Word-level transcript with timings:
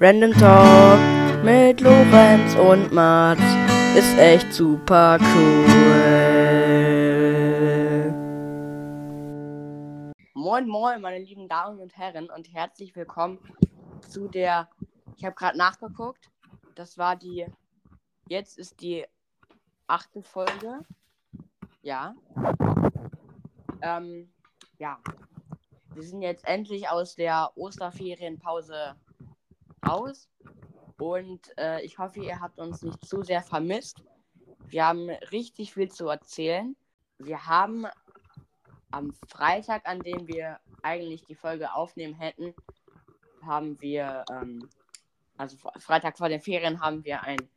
Random 0.00 0.32
Talk 0.32 0.98
mit 1.44 1.80
Lorenz 1.80 2.56
und 2.56 2.92
Mats 2.92 3.40
ist 3.96 4.18
echt 4.18 4.52
super 4.52 5.18
cool. 5.20 5.66
Moin, 10.34 10.66
moin, 10.66 11.00
meine 11.00 11.20
lieben 11.20 11.48
Damen 11.48 11.78
und 11.78 11.96
Herren, 11.96 12.28
und 12.28 12.52
herzlich 12.52 12.96
willkommen 12.96 13.38
zu 14.08 14.26
der. 14.26 14.68
Ich 15.16 15.24
habe 15.24 15.36
gerade 15.36 15.56
nachgeguckt. 15.56 16.28
Das 16.74 16.98
war 16.98 17.14
die. 17.14 17.46
Jetzt 18.26 18.58
ist 18.58 18.80
die 18.80 19.06
achte 19.86 20.24
Folge. 20.24 20.80
Ja. 21.82 22.16
Ähm, 23.80 24.28
ja. 24.78 24.98
Wir 25.94 26.02
sind 26.02 26.22
jetzt 26.22 26.48
endlich 26.48 26.88
aus 26.88 27.14
der 27.14 27.52
Osterferienpause 27.54 28.96
raus. 29.86 30.28
Und 30.98 31.56
äh, 31.58 31.82
ich 31.84 31.98
hoffe, 31.98 32.20
ihr 32.20 32.40
habt 32.40 32.58
uns 32.58 32.82
nicht 32.82 33.04
zu 33.04 33.22
sehr 33.22 33.42
vermisst. 33.42 34.02
Wir 34.66 34.86
haben 34.86 35.10
richtig 35.32 35.74
viel 35.74 35.90
zu 35.90 36.08
erzählen. 36.08 36.76
Wir 37.18 37.46
haben 37.46 37.86
am 38.90 39.12
Freitag, 39.28 39.86
an 39.86 40.00
dem 40.00 40.28
wir 40.28 40.58
eigentlich 40.82 41.24
die 41.24 41.34
Folge 41.34 41.74
aufnehmen 41.74 42.14
hätten, 42.14 42.54
haben 43.44 43.80
wir, 43.80 44.24
ähm, 44.30 44.68
also 45.36 45.56
Freitag 45.78 46.16
vor 46.16 46.28
den 46.28 46.40
Ferien, 46.40 46.80
haben 46.80 47.04
wir 47.04 47.22
ein, 47.22 47.48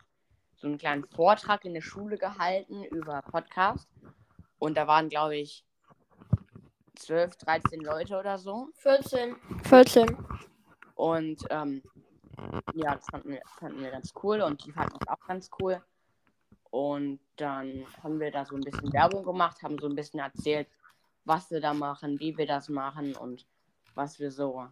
so 0.55 0.67
einen 0.67 0.77
kleinen 0.77 1.05
Vortrag 1.05 1.63
in 1.65 1.73
der 1.73 1.81
Schule 1.81 2.17
gehalten 2.17 2.83
über 2.85 3.21
Podcast. 3.21 3.87
Und 4.57 4.75
da 4.75 4.87
waren, 4.87 5.09
glaube 5.09 5.37
ich, 5.37 5.63
12, 6.95 7.35
13 7.37 7.81
Leute 7.81 8.17
oder 8.17 8.39
so. 8.39 8.69
14. 8.73 9.35
14. 9.63 10.17
Und 10.95 11.45
ähm, 11.51 11.83
ja, 12.73 12.95
das 12.95 13.05
fanden 13.09 13.29
wir, 13.29 13.41
fanden 13.59 13.81
wir 13.81 13.91
ganz 13.91 14.13
cool 14.23 14.41
und 14.41 14.65
die 14.65 14.71
fanden 14.71 14.97
es 14.99 15.07
auch 15.07 15.19
ganz 15.27 15.49
cool. 15.59 15.81
Und 16.69 17.19
dann 17.37 17.85
haben 18.03 18.19
wir 18.19 18.31
da 18.31 18.45
so 18.45 18.55
ein 18.55 18.61
bisschen 18.61 18.91
Werbung 18.93 19.23
gemacht, 19.23 19.61
haben 19.63 19.79
so 19.79 19.87
ein 19.87 19.95
bisschen 19.95 20.19
erzählt, 20.19 20.67
was 21.25 21.49
wir 21.49 21.61
da 21.61 21.73
machen, 21.73 22.19
wie 22.19 22.37
wir 22.37 22.45
das 22.45 22.69
machen 22.69 23.15
und 23.15 23.45
was 23.95 24.19
wir 24.19 24.31
so, 24.31 24.67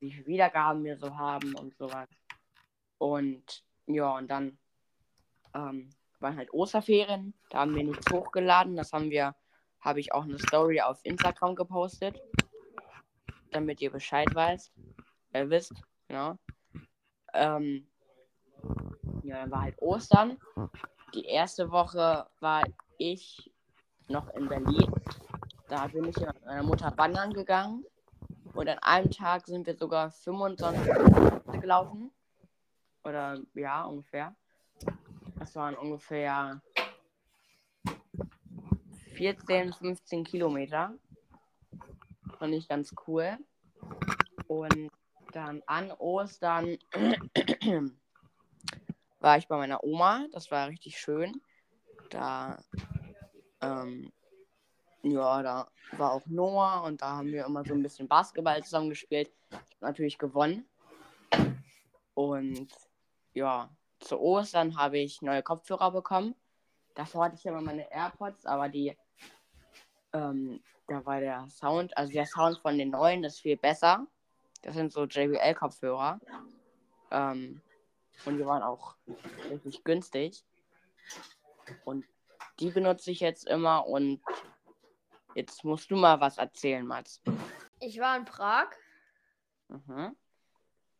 wie 0.00 0.12
viele 0.12 0.26
Wiedergaben 0.26 0.84
wir 0.84 0.96
so 0.98 1.16
haben 1.16 1.54
und 1.54 1.76
sowas. 1.76 2.08
Und 2.98 3.64
ja, 3.86 4.16
und 4.16 4.28
dann 4.28 4.58
ähm, 5.54 5.90
waren 6.20 6.36
halt 6.36 6.52
Osterferien, 6.52 7.34
da 7.50 7.60
haben 7.60 7.74
wir 7.74 7.84
nichts 7.84 8.10
hochgeladen, 8.10 8.76
das 8.76 8.92
haben 8.92 9.10
wir, 9.10 9.34
habe 9.80 10.00
ich 10.00 10.12
auch 10.12 10.24
eine 10.24 10.38
Story 10.38 10.80
auf 10.80 11.00
Instagram 11.04 11.54
gepostet, 11.54 12.20
damit 13.50 13.80
ihr 13.80 13.90
Bescheid 13.90 14.34
weißt, 14.34 14.72
äh, 15.32 15.48
wisst, 15.48 15.74
genau. 16.14 16.38
Ähm, 17.32 17.86
ja, 19.24 19.40
dann 19.40 19.50
war 19.50 19.62
halt 19.62 19.82
Ostern. 19.82 20.38
Die 21.12 21.24
erste 21.24 21.70
Woche 21.70 22.26
war 22.40 22.62
ich 22.98 23.50
noch 24.08 24.28
in 24.34 24.48
Berlin. 24.48 24.92
Da 25.68 25.88
bin 25.88 26.04
ich 26.04 26.16
mit 26.16 26.44
meiner 26.44 26.62
Mutter 26.62 26.92
wandern 26.96 27.32
gegangen. 27.32 27.84
Und 28.54 28.68
an 28.68 28.78
einem 28.78 29.10
Tag 29.10 29.46
sind 29.46 29.66
wir 29.66 29.76
sogar 29.76 30.10
25 30.10 30.84
Kilometer 30.84 31.58
gelaufen. 31.60 32.12
Oder 33.02 33.40
ja, 33.54 33.84
ungefähr. 33.84 34.36
Das 35.38 35.56
waren 35.56 35.74
ungefähr 35.74 36.62
14, 39.14 39.72
15 39.72 40.24
Kilometer. 40.24 40.94
Fand 42.38 42.54
ich 42.54 42.68
ganz 42.68 42.94
cool. 43.06 43.36
Und 44.46 44.90
dann 45.34 45.62
an 45.66 45.90
Ostern 45.92 46.78
war 49.20 49.38
ich 49.38 49.48
bei 49.48 49.56
meiner 49.56 49.82
Oma. 49.82 50.26
Das 50.32 50.50
war 50.50 50.68
richtig 50.68 50.98
schön. 50.98 51.40
Da, 52.10 52.62
ähm, 53.60 54.12
ja, 55.02 55.42
da 55.42 55.68
war 55.92 56.12
auch 56.12 56.26
Noah 56.26 56.84
und 56.84 57.02
da 57.02 57.16
haben 57.16 57.32
wir 57.32 57.44
immer 57.44 57.64
so 57.64 57.74
ein 57.74 57.82
bisschen 57.82 58.06
Basketball 58.06 58.62
zusammen 58.62 58.90
gespielt. 58.90 59.32
Natürlich 59.80 60.18
gewonnen. 60.18 60.68
Und 62.14 62.68
ja, 63.32 63.70
zu 63.98 64.20
Ostern 64.20 64.76
habe 64.76 64.98
ich 64.98 65.20
neue 65.20 65.42
Kopfhörer 65.42 65.90
bekommen. 65.90 66.36
Davor 66.94 67.24
hatte 67.24 67.36
ich 67.36 67.44
immer 67.44 67.60
meine 67.60 67.90
AirPods, 67.90 68.46
aber 68.46 68.68
die, 68.68 68.96
ähm, 70.12 70.62
da 70.86 71.04
war 71.04 71.18
der 71.18 71.48
Sound, 71.48 71.96
also 71.96 72.12
der 72.12 72.26
Sound 72.26 72.58
von 72.58 72.78
den 72.78 72.90
neuen 72.90 73.24
ist 73.24 73.40
viel 73.40 73.56
besser. 73.56 74.06
Das 74.64 74.74
sind 74.74 74.92
so 74.92 75.04
JBL-Kopfhörer. 75.04 76.20
Ähm, 77.10 77.60
und 78.24 78.38
die 78.38 78.46
waren 78.46 78.62
auch 78.62 78.96
richtig 79.50 79.84
günstig. 79.84 80.42
Und 81.84 82.06
die 82.60 82.70
benutze 82.70 83.10
ich 83.10 83.20
jetzt 83.20 83.46
immer. 83.46 83.86
Und 83.86 84.22
jetzt 85.34 85.64
musst 85.64 85.90
du 85.90 85.96
mal 85.96 86.20
was 86.20 86.38
erzählen, 86.38 86.86
Mats. 86.86 87.20
Ich 87.80 88.00
war 88.00 88.16
in 88.16 88.24
Prag. 88.24 88.68
Mhm. 89.68 90.16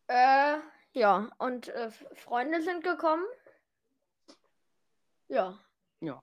Äh, 0.09 0.59
ja, 0.93 1.31
und 1.39 1.69
äh, 1.69 1.91
Freunde 1.91 2.61
sind 2.61 2.85
gekommen. 2.85 3.25
Ja. 5.29 5.59
Ja. 6.01 6.23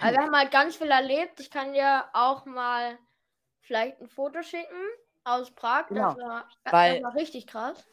Also 0.00 0.16
wir 0.16 0.22
haben 0.22 0.36
halt 0.36 0.52
ganz 0.52 0.76
viel 0.76 0.90
erlebt. 0.90 1.40
Ich 1.40 1.50
kann 1.50 1.72
dir 1.72 2.04
auch 2.12 2.44
mal 2.44 2.98
vielleicht 3.62 4.00
ein 4.00 4.08
Foto 4.08 4.42
schicken 4.42 4.86
aus 5.24 5.50
Prag. 5.50 5.88
Genau, 5.88 6.14
Das, 6.14 6.18
war, 6.18 6.48
weil- 6.64 6.94
das 7.00 7.02
war 7.02 7.14
richtig 7.14 7.46
krass. 7.46 7.88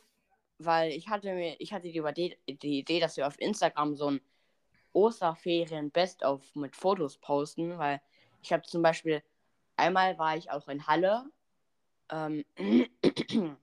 Weil 0.60 0.92
ich 0.92 1.10
hatte 1.10 1.34
mir, 1.34 1.56
ich 1.60 1.74
hatte 1.74 1.88
die, 1.88 1.98
Idee, 1.98 2.38
die 2.48 2.80
Idee, 2.80 3.00
dass 3.00 3.18
wir 3.18 3.26
auf 3.26 3.40
Instagram 3.40 3.96
so 3.96 4.12
ein 4.12 4.22
Osterferien 4.94 5.90
Best 5.90 6.24
of 6.24 6.44
mit 6.56 6.76
Fotos 6.76 7.18
posten, 7.18 7.78
weil 7.80 8.00
ich 8.42 8.54
habe 8.54 8.64
zum 8.64 8.84
Beispiel 8.84 9.24
einmal 9.76 10.20
war 10.20 10.38
ich 10.38 10.52
auch 10.52 10.68
in 10.68 10.86
Halle 10.86 11.32
ähm, 12.10 12.46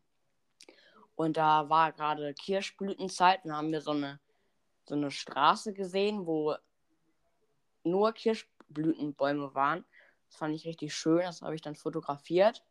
und 1.14 1.36
da 1.36 1.68
war 1.68 1.92
gerade 1.92 2.34
Kirschblütenzeit 2.34 3.44
und 3.44 3.52
haben 3.52 3.70
wir 3.70 3.80
so 3.80 3.92
eine 3.92 4.18
so 4.88 4.94
eine 4.94 5.10
Straße 5.10 5.74
gesehen, 5.74 6.26
wo 6.26 6.56
nur 7.84 8.12
Kirschblütenbäume 8.12 9.54
waren. 9.54 9.84
Das 10.26 10.36
fand 10.36 10.54
ich 10.54 10.66
richtig 10.66 10.94
schön, 10.94 11.20
das 11.20 11.42
habe 11.42 11.54
ich 11.54 11.60
dann 11.60 11.76
fotografiert 11.76 12.64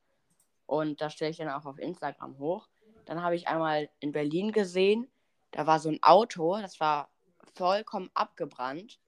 und 0.67 1.01
das 1.01 1.13
stelle 1.13 1.31
ich 1.31 1.37
dann 1.37 1.49
auch 1.49 1.65
auf 1.65 1.79
Instagram 1.79 2.37
hoch. 2.37 2.67
Dann 3.05 3.23
habe 3.23 3.35
ich 3.35 3.47
einmal 3.47 3.89
in 3.99 4.11
Berlin 4.11 4.51
gesehen, 4.51 5.09
da 5.51 5.65
war 5.65 5.79
so 5.79 5.89
ein 5.89 6.03
Auto, 6.03 6.57
das 6.61 6.79
war 6.79 7.09
vollkommen 7.55 8.11
abgebrannt. 8.13 8.99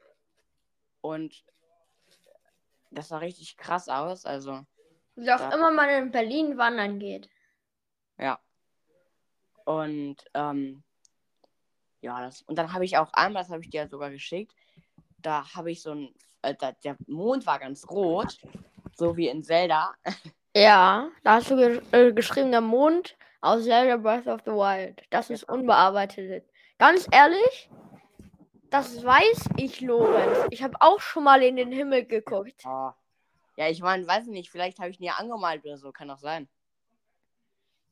Und 1.02 1.44
das 2.92 3.10
sah 3.10 3.18
richtig 3.18 3.58
krass 3.58 3.90
aus. 3.90 4.26
Also, 4.26 4.66
Wie 5.16 5.32
auch 5.32 5.40
Ja. 5.40 5.54
immer 5.54 5.70
man 5.72 5.90
in 5.90 6.12
Berlin 6.12 6.58
wandern 6.58 6.98
geht. 6.98 7.30
ja. 8.18 8.40
Und, 9.66 10.16
ähm, 10.34 10.84
ja, 12.02 12.22
das, 12.22 12.42
und 12.44 12.56
dann 12.56 12.74
habe 12.74 12.86
ich 12.86 12.98
auch 12.98 13.12
einmal, 13.14 13.44
das 13.44 13.52
habe 13.52 13.62
ich 13.62 13.70
dir 13.70 13.88
sogar 13.88 14.10
geschickt, 14.10 14.56
da 15.18 15.54
habe 15.54 15.70
ich 15.72 15.82
so 15.84 15.92
ein, 15.92 16.16
äh, 16.42 16.56
da, 16.56 16.72
der 16.72 16.98
Mond 17.06 17.46
war 17.46 17.60
ganz 17.60 17.88
rot, 17.90 18.38
so 18.96 19.16
wie 19.18 19.28
in 19.28 19.44
Zelda. 19.44 19.94
Ja, 20.60 21.10
da 21.24 21.36
hast 21.36 21.50
du 21.50 21.56
ge 21.56 21.82
äh, 21.92 22.12
geschrieben, 22.12 22.52
der 22.52 22.60
Mond 22.60 23.16
aus 23.40 23.64
Zelda 23.64 23.96
Breath 23.96 24.28
of 24.28 24.42
the 24.44 24.52
Wild. 24.52 25.02
Das 25.10 25.30
ist 25.30 25.44
unbearbeitet. 25.46 26.46
Ganz 26.78 27.08
ehrlich, 27.12 27.70
das 28.70 29.02
weiß 29.04 29.52
ich, 29.56 29.80
Lorenz. 29.80 30.48
Ich 30.50 30.62
habe 30.62 30.76
auch 30.82 31.00
schon 31.00 31.24
mal 31.24 31.42
in 31.44 31.56
den 31.56 31.72
Himmel 31.72 32.06
geguckt. 32.06 32.62
Oh. 32.66 32.92
Ja, 33.56 33.70
ich 33.70 33.82
meine, 33.82 34.06
weiß 34.06 34.28
nicht, 34.28 34.52
vielleicht 34.52 34.80
habe 34.80 34.90
ich 34.90 35.00
nie 35.00 35.10
angemalt 35.10 35.64
oder 35.64 35.78
so, 35.78 35.94
kann 35.94 36.10
doch 36.10 36.20
sein. 36.20 36.50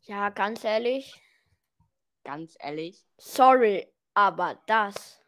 Ja, 0.01 0.29
ganz 0.29 0.65
ehrlich, 0.65 1.21
Ganz 2.25 2.57
ehrlich, 2.59 3.05
sorry, 3.17 3.87
aber 4.13 4.61
das. 4.65 5.23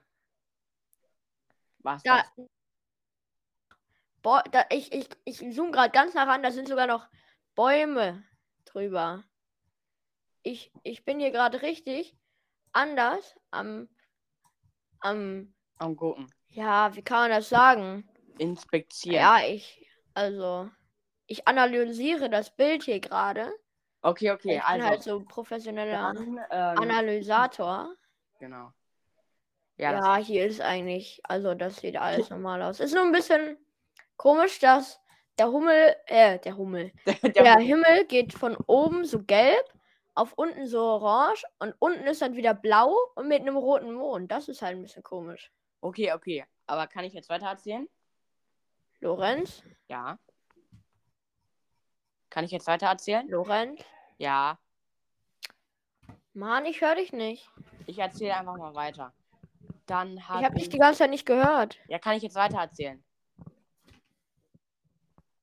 was 1.77 2.03
Da, 2.03 2.17
das? 2.17 2.47
Bo 4.21 4.39
da 4.51 4.65
ich, 4.69 4.91
ich, 4.91 5.07
ich 5.23 5.37
zoome 5.55 5.71
gerade 5.71 5.91
ganz 5.91 6.13
nah 6.13 6.25
ran, 6.25 6.43
da 6.43 6.51
sind 6.51 6.67
sogar 6.67 6.87
noch 6.87 7.07
Bäume 7.59 8.23
drüber. 8.63 9.25
Ich, 10.43 10.71
ich 10.83 11.03
bin 11.03 11.19
hier 11.19 11.31
gerade 11.31 11.61
richtig 11.61 12.15
anders 12.71 13.35
am, 13.51 13.89
am, 15.01 15.53
Am 15.77 15.97
gucken. 15.97 16.33
ja, 16.47 16.95
wie 16.95 17.01
kann 17.01 17.23
man 17.23 17.31
das 17.31 17.49
sagen? 17.49 18.09
Inspizieren. 18.37 19.17
Ja, 19.17 19.39
ich, 19.45 19.85
also, 20.13 20.69
ich 21.27 21.49
analysiere 21.49 22.29
das 22.29 22.55
Bild 22.55 22.83
hier 22.83 23.01
gerade. 23.01 23.51
Okay, 24.03 24.31
okay, 24.31 24.55
ich 24.55 24.61
bin 24.61 24.81
also. 24.81 24.85
halt 24.87 25.03
so 25.03 25.19
professioneller 25.25 26.13
dann, 26.13 26.37
ähm, 26.37 26.77
Analysator. 26.77 27.93
genau. 28.39 28.71
Ja, 29.75 29.91
Ja, 29.91 30.15
hier 30.15 30.45
ist 30.45 30.61
eigentlich, 30.61 31.19
also 31.25 31.53
das 31.55 31.75
sieht 31.81 31.97
alles 31.97 32.29
normal 32.29 32.61
aus. 32.61 32.79
Ist 32.79 32.93
nur 32.93 33.03
ein 33.03 33.11
bisschen 33.11 33.57
komisch, 34.15 34.59
dass 34.59 35.01
der 35.39 35.51
Hummel, 35.51 35.95
äh, 36.05 36.39
der 36.39 36.57
Hummel, 36.57 36.91
der, 37.23 37.31
der 37.31 37.57
Himmel 37.57 38.05
geht 38.05 38.33
von 38.33 38.55
oben 38.67 39.05
so 39.05 39.23
gelb 39.23 39.73
auf 40.15 40.33
unten 40.33 40.67
so 40.67 40.81
orange 40.81 41.45
und 41.59 41.73
unten 41.79 42.05
ist 42.05 42.21
dann 42.21 42.35
wieder 42.35 42.53
blau 42.53 42.93
und 43.15 43.27
mit 43.29 43.41
einem 43.41 43.55
roten 43.55 43.93
Mond. 43.93 44.29
Das 44.29 44.49
ist 44.49 44.61
halt 44.61 44.75
ein 44.75 44.81
bisschen 44.81 45.03
komisch. 45.03 45.51
Okay, 45.81 46.11
okay. 46.11 46.45
Aber 46.67 46.87
kann 46.87 47.05
ich 47.05 47.13
jetzt 47.13 47.29
weiter 47.29 47.47
erzählen? 47.47 47.87
Lorenz? 48.99 49.63
Ja. 49.87 50.19
Kann 52.29 52.43
ich 52.43 52.51
jetzt 52.51 52.67
weiter 52.67 52.87
erzählen? 52.87 53.27
Lorenz? 53.29 53.81
Ja. 54.17 54.59
Mann, 56.33 56.65
ich 56.65 56.81
höre 56.81 56.95
dich 56.95 57.13
nicht. 57.13 57.49
Ich 57.85 57.97
erzähle 57.97 58.35
einfach 58.35 58.57
mal 58.57 58.75
weiter. 58.75 59.13
Dann 59.85 60.17
Ich 60.17 60.29
hat 60.29 60.43
habe 60.43 60.55
dich 60.55 60.69
die 60.69 60.77
ganze 60.77 60.99
Zeit 60.99 61.09
nicht 61.09 61.25
gehört. 61.25 61.79
Ja, 61.87 61.97
kann 61.97 62.15
ich 62.17 62.23
jetzt 62.23 62.35
weiter 62.35 62.59
erzählen? 62.59 63.03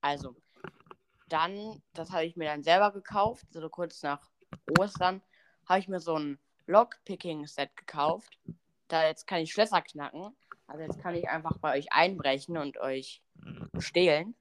Also, 0.07 0.37
dann, 1.29 1.83
das 1.93 2.13
habe 2.13 2.27
ich 2.27 2.37
mir 2.37 2.45
dann 2.45 2.63
selber 2.63 2.93
gekauft, 2.93 3.45
so 3.51 3.69
kurz 3.69 4.05
nach 4.05 4.31
Ostern, 4.79 5.21
habe 5.69 5.81
ich 5.81 5.89
mir 5.89 5.99
so 5.99 6.17
ein 6.17 6.39
Lockpicking-Set 6.69 7.77
gekauft. 7.77 8.39
Da 8.87 9.05
jetzt 9.05 9.27
kann 9.27 9.41
ich 9.41 9.53
Schlösser 9.53 9.83
knacken. 9.83 10.37
Also 10.69 10.85
jetzt 10.85 11.01
kann 11.01 11.17
ich 11.17 11.29
einfach 11.29 11.59
bei 11.59 11.77
euch 11.77 11.93
einbrechen 11.93 12.57
und 12.57 12.79
euch 12.79 13.21
stehlen. 13.81 14.37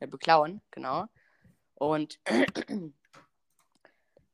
Ja, 0.00 0.06
beklauen, 0.06 0.62
genau. 0.70 1.08
Und 1.74 2.18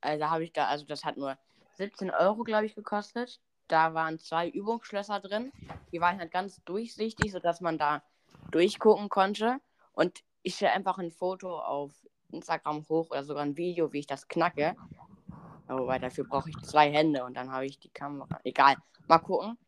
also 0.00 0.30
habe 0.30 0.44
ich 0.44 0.52
da, 0.52 0.68
also 0.68 0.86
das 0.86 1.04
hat 1.04 1.16
nur 1.16 1.36
17 1.74 2.12
Euro, 2.12 2.44
glaube 2.44 2.66
ich, 2.66 2.76
gekostet. 2.76 3.40
Da 3.66 3.94
waren 3.94 4.20
zwei 4.20 4.48
Übungsschlösser 4.48 5.18
drin. 5.18 5.50
Die 5.90 6.00
waren 6.00 6.20
halt 6.20 6.30
ganz 6.30 6.62
durchsichtig, 6.62 7.32
sodass 7.32 7.60
man 7.60 7.78
da 7.78 8.04
durchgucken 8.52 9.08
konnte. 9.08 9.58
Und 9.92 10.22
ich 10.48 10.54
stelle 10.54 10.72
einfach 10.72 10.96
ein 10.96 11.10
Foto 11.10 11.60
auf 11.60 11.92
Instagram 12.30 12.88
hoch 12.88 13.10
oder 13.10 13.22
sogar 13.22 13.42
ein 13.42 13.58
Video, 13.58 13.92
wie 13.92 13.98
ich 13.98 14.06
das 14.06 14.28
knacke. 14.28 14.74
Aber 15.66 15.98
dafür 15.98 16.24
brauche 16.24 16.48
ich 16.48 16.56
zwei 16.62 16.90
Hände 16.90 17.22
und 17.22 17.34
dann 17.34 17.52
habe 17.52 17.66
ich 17.66 17.78
die 17.78 17.90
Kamera. 17.90 18.40
Egal. 18.44 18.76
Mal 19.08 19.18
gucken. 19.18 19.58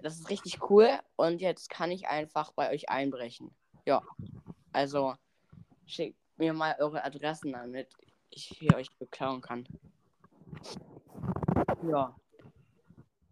Das 0.00 0.14
ist 0.14 0.30
richtig 0.30 0.70
cool. 0.70 0.96
Und 1.16 1.40
jetzt 1.40 1.70
kann 1.70 1.90
ich 1.90 2.06
einfach 2.06 2.52
bei 2.52 2.70
euch 2.70 2.88
einbrechen. 2.88 3.50
Ja. 3.84 4.00
Also 4.70 5.16
schickt 5.86 6.16
mir 6.36 6.52
mal 6.52 6.76
eure 6.78 7.02
Adressen, 7.02 7.52
damit 7.52 7.92
ich 8.30 8.44
hier 8.44 8.76
euch 8.76 8.96
beklauen 8.96 9.40
kann. 9.40 9.66
Ja. 11.82 12.14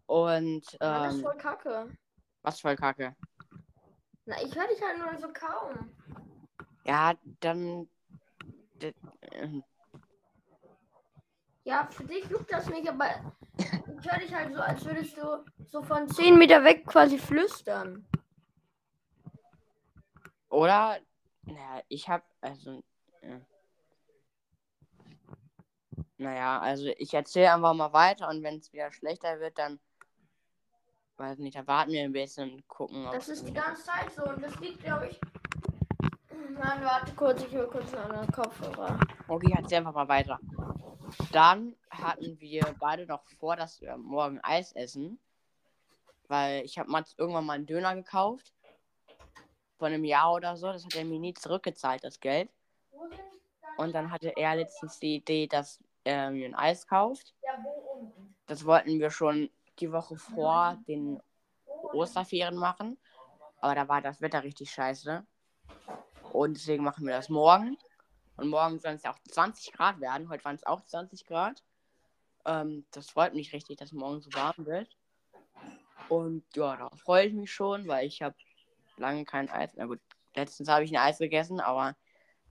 Und 0.07 0.65
das 0.81 1.13
ist 1.13 1.19
ähm, 1.19 1.23
voll 1.23 1.37
kacke. 1.37 1.97
was 2.41 2.59
voll 2.59 2.75
kacke. 2.75 3.15
Na, 4.25 4.35
ich 4.43 4.53
höre 4.53 4.67
dich 4.67 4.81
halt 4.81 4.97
nur 4.97 5.17
so 5.17 5.31
kaum. 5.31 5.96
Ja, 6.87 7.13
dann. 7.41 7.87
ähm, 9.33 9.63
Ja, 11.65 11.85
für 11.91 12.05
dich 12.05 12.23
juckt 12.29 12.49
das 12.49 12.69
nicht, 12.69 12.87
aber 12.87 13.09
ich 13.57 14.09
höre 14.09 14.19
dich 14.19 14.33
halt 14.33 14.53
so, 14.53 14.61
als 14.61 14.85
würdest 14.85 15.17
du 15.17 15.43
so 15.65 15.83
von 15.83 16.07
10 16.09 16.37
Meter 16.37 16.63
weg 16.63 16.85
quasi 16.85 17.19
flüstern. 17.19 18.07
Oder, 20.47 20.97
naja, 21.43 21.83
ich 21.89 22.07
hab, 22.07 22.23
also, 22.39 22.81
äh, 23.19 23.41
naja, 26.17 26.59
also 26.61 26.87
ich 26.97 27.13
erzähle 27.13 27.53
einfach 27.53 27.73
mal 27.73 27.91
weiter 27.91 28.29
und 28.29 28.43
wenn 28.43 28.59
es 28.59 28.71
wieder 28.71 28.93
schlechter 28.93 29.41
wird, 29.41 29.57
dann, 29.57 29.77
weiß 31.17 31.39
nicht, 31.39 31.57
dann 31.57 31.67
warten 31.67 31.91
wir 31.91 32.03
ein 32.05 32.13
bisschen 32.13 32.53
und 32.53 32.67
gucken, 32.69 33.03
Das 33.11 33.27
ist 33.27 33.45
die 33.45 33.53
ganze 33.53 33.83
Zeit 33.83 34.13
so 34.13 34.23
und 34.23 34.41
das 34.41 34.57
liegt, 34.61 34.79
glaube 34.81 35.07
ich. 35.09 35.19
Mann, 36.57 36.83
warte 36.83 37.13
kurz, 37.13 37.43
ich 37.43 37.53
hole 37.53 37.67
kurz 37.67 37.93
einen 37.93 38.03
anderen 38.03 38.31
Kopfhörer. 38.31 38.99
okay, 39.27 39.53
erzähl 39.55 39.79
einfach 39.79 39.93
mal 39.93 40.07
weiter. 40.07 40.39
Dann 41.31 41.75
hatten 41.89 42.39
wir 42.39 42.75
beide 42.79 43.05
noch 43.05 43.23
vor, 43.39 43.55
dass 43.55 43.81
wir 43.81 43.97
morgen 43.97 44.39
Eis 44.43 44.71
essen, 44.73 45.19
weil 46.27 46.63
ich 46.65 46.77
habe 46.77 46.89
mal 46.89 47.03
irgendwann 47.17 47.45
mal 47.45 47.53
einen 47.53 47.65
Döner 47.65 47.95
gekauft, 47.95 48.53
von 49.77 49.93
einem 49.93 50.03
Jahr 50.03 50.33
oder 50.33 50.57
so, 50.57 50.71
das 50.71 50.83
hat 50.85 50.95
er 50.95 51.05
mir 51.05 51.19
nie 51.19 51.33
zurückgezahlt, 51.33 52.03
das 52.03 52.19
Geld. 52.19 52.49
Und 53.77 53.93
dann 53.93 54.11
hatte 54.11 54.35
er 54.35 54.55
letztens 54.55 54.99
die 54.99 55.15
Idee, 55.15 55.47
dass 55.47 55.79
er 56.03 56.31
mir 56.31 56.47
ein 56.47 56.55
Eis 56.55 56.87
kauft. 56.87 57.35
Das 58.47 58.65
wollten 58.65 58.99
wir 58.99 59.11
schon 59.11 59.49
die 59.79 59.91
Woche 59.91 60.17
vor 60.17 60.77
den 60.87 61.21
Osterferien 61.93 62.55
machen. 62.55 62.97
Aber 63.59 63.75
da 63.75 63.87
war 63.87 64.01
das 64.01 64.21
Wetter 64.21 64.43
richtig 64.43 64.71
scheiße. 64.71 65.25
Und 66.37 66.55
deswegen 66.55 66.83
machen 66.83 67.05
wir 67.07 67.15
das 67.15 67.29
morgen. 67.29 67.77
Und 68.35 68.49
morgen 68.49 68.79
sollen 68.79 68.97
es 68.97 69.03
ja 69.03 69.11
auch 69.11 69.19
20 69.31 69.73
Grad 69.73 69.99
werden. 69.99 70.29
Heute 70.29 70.45
waren 70.45 70.55
es 70.55 70.67
auch 70.67 70.81
20 70.85 71.25
Grad. 71.25 71.63
Ähm, 72.45 72.85
das 72.91 73.09
freut 73.09 73.33
mich 73.33 73.53
richtig, 73.53 73.77
dass 73.77 73.91
morgen 73.91 74.21
so 74.21 74.31
warm 74.33 74.67
wird. 74.67 74.95
Und 76.09 76.43
ja, 76.55 76.75
da 76.77 76.89
freue 76.95 77.25
ich 77.25 77.33
mich 77.33 77.51
schon, 77.51 77.87
weil 77.87 78.05
ich 78.05 78.21
habe 78.21 78.35
lange 78.97 79.25
kein 79.25 79.49
Eis. 79.49 79.71
Na 79.75 79.87
gut, 79.87 79.99
letztens 80.35 80.69
habe 80.69 80.83
ich 80.83 80.91
ein 80.91 80.97
Eis 80.97 81.17
gegessen, 81.17 81.59
aber 81.59 81.95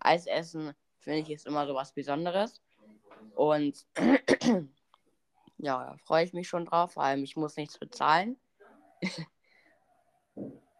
Eis 0.00 0.26
essen 0.26 0.74
finde 0.98 1.20
ich 1.20 1.30
ist 1.30 1.46
immer 1.46 1.64
so 1.68 1.76
was 1.76 1.92
Besonderes. 1.92 2.60
Und 3.36 3.86
ja, 5.58 5.84
da 5.84 5.96
freue 5.98 6.24
ich 6.24 6.32
mich 6.32 6.48
schon 6.48 6.64
drauf, 6.64 6.94
vor 6.94 7.04
allem 7.04 7.22
ich 7.22 7.36
muss 7.36 7.56
nichts 7.56 7.78
bezahlen. 7.78 8.36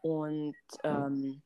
Und 0.02 0.56
ähm, 0.82 1.42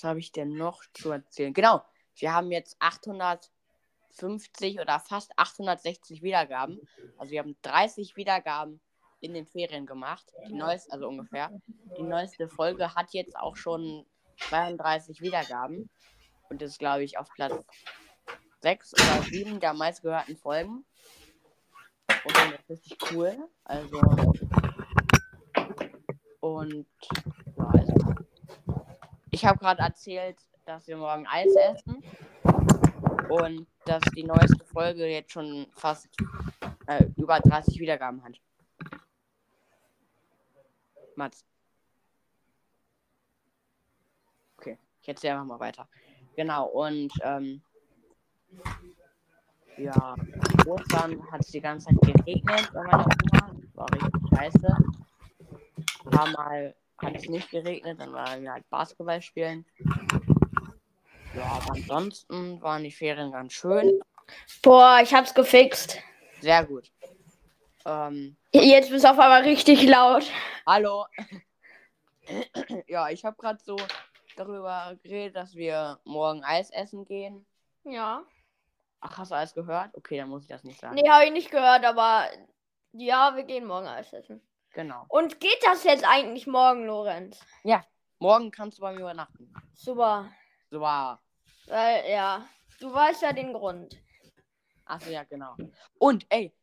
was 0.00 0.08
habe 0.08 0.18
ich 0.18 0.32
denn 0.32 0.56
noch 0.56 0.82
zu 0.94 1.10
erzählen? 1.10 1.52
Genau, 1.52 1.84
wir 2.16 2.32
haben 2.32 2.50
jetzt 2.50 2.76
850 2.78 4.80
oder 4.80 4.98
fast 4.98 5.30
860 5.36 6.22
Wiedergaben. 6.22 6.80
Also 7.18 7.32
wir 7.32 7.40
haben 7.40 7.54
30 7.60 8.16
Wiedergaben 8.16 8.80
in 9.20 9.34
den 9.34 9.46
Ferien 9.46 9.84
gemacht. 9.84 10.24
Die 10.48 10.54
neueste, 10.54 10.90
also 10.92 11.06
ungefähr. 11.06 11.50
Die 11.98 12.02
neueste 12.02 12.48
Folge 12.48 12.94
hat 12.94 13.12
jetzt 13.12 13.36
auch 13.36 13.56
schon 13.56 14.06
32 14.48 15.20
Wiedergaben. 15.20 15.90
Und 16.48 16.62
ist, 16.62 16.78
glaube 16.78 17.04
ich, 17.04 17.18
auf 17.18 17.28
Platz 17.34 17.62
6 18.62 18.94
oder 18.94 19.22
7 19.22 19.60
der 19.60 19.74
meistgehörten 19.74 20.38
Folgen. 20.38 20.86
Und 22.24 22.36
das 22.36 22.54
ist 22.54 22.70
richtig 22.70 22.96
cool. 23.12 23.36
Also. 23.64 24.00
Und. 26.40 26.86
Ich 29.40 29.46
habe 29.46 29.58
gerade 29.58 29.80
erzählt, 29.80 30.36
dass 30.66 30.86
wir 30.86 30.98
morgen 30.98 31.26
Eis 31.26 31.54
essen. 31.54 32.04
Und 33.30 33.66
dass 33.86 34.02
die 34.14 34.22
neueste 34.22 34.62
Folge 34.66 35.06
jetzt 35.06 35.32
schon 35.32 35.66
fast 35.76 36.10
äh, 36.86 37.06
über 37.16 37.40
30 37.40 37.80
Wiedergaben 37.80 38.22
hat. 38.22 38.38
Mats. 41.16 41.42
Okay, 44.58 44.76
ich 45.00 45.08
erzähle 45.08 45.32
einfach 45.32 45.46
mal 45.46 45.60
weiter. 45.60 45.88
Genau, 46.36 46.66
und 46.66 47.10
ähm, 47.22 47.62
ja, 49.78 50.16
Ostern 50.66 51.32
hat 51.32 51.40
es 51.40 51.46
die 51.46 51.62
ganze 51.62 51.86
Zeit 51.86 51.98
geregnet 52.02 52.70
bei 52.74 52.82
meiner 52.82 53.06
Oma. 53.06 53.54
Das 53.54 53.74
war 53.74 53.86
richtig 53.94 54.38
scheiße. 54.38 54.76
Ein 56.04 56.10
paar 56.10 56.30
Mal 56.32 56.74
hat 57.02 57.16
es 57.16 57.28
nicht 57.28 57.50
geregnet, 57.50 58.00
dann 58.00 58.12
waren 58.12 58.42
wir 58.42 58.52
halt 58.52 58.68
Basketball 58.70 59.20
spielen. 59.22 59.64
Ja, 61.34 61.44
aber 61.44 61.72
ansonsten 61.72 62.60
waren 62.60 62.82
die 62.82 62.90
Ferien 62.90 63.32
ganz 63.32 63.52
schön. 63.52 64.00
Boah, 64.62 65.00
ich 65.02 65.14
hab's 65.14 65.34
gefixt. 65.34 65.98
Sehr 66.40 66.64
gut. 66.64 66.90
Ähm, 67.84 68.36
Jetzt 68.52 68.90
bist 68.90 69.04
du 69.04 69.10
auf 69.10 69.18
einmal 69.18 69.42
richtig 69.42 69.82
laut. 69.86 70.30
hallo. 70.66 71.06
ja, 72.86 73.08
ich 73.08 73.24
habe 73.24 73.36
gerade 73.36 73.58
so 73.62 73.76
darüber 74.36 74.96
geredet, 75.02 75.36
dass 75.36 75.54
wir 75.54 75.98
morgen 76.04 76.44
Eis 76.44 76.70
essen 76.70 77.04
gehen. 77.04 77.46
Ja. 77.84 78.22
Ach, 79.00 79.18
hast 79.18 79.30
du 79.30 79.34
alles 79.36 79.54
gehört? 79.54 79.90
Okay, 79.94 80.18
dann 80.18 80.28
muss 80.28 80.42
ich 80.42 80.48
das 80.48 80.64
nicht 80.64 80.80
sagen. 80.80 80.94
Nee, 80.94 81.08
habe 81.08 81.24
ich 81.24 81.32
nicht 81.32 81.50
gehört, 81.50 81.84
aber 81.84 82.26
ja, 82.92 83.34
wir 83.34 83.44
gehen 83.44 83.66
morgen 83.66 83.86
Eis 83.86 84.12
essen. 84.12 84.42
Genau. 84.72 85.04
Und 85.08 85.40
geht 85.40 85.58
das 85.64 85.84
jetzt 85.84 86.04
eigentlich 86.06 86.46
morgen, 86.46 86.86
Lorenz? 86.86 87.40
Morgen 88.18 88.50
kannst 88.50 88.78
du 88.78 88.82
bei 88.82 88.92
mir 88.92 89.00
übernachten. 89.00 89.52
Super. 89.74 90.30
War. 90.70 91.22
Weil, 91.66 92.08
ja, 92.10 92.46
du 92.78 92.92
weißt 92.92 93.22
ja 93.22 93.32
den 93.32 93.52
Grund. 93.52 94.00
Achso, 94.84 95.10
ja, 95.10 95.24
genau. 95.24 95.56
Und, 95.98 96.26
ey, 96.28 96.54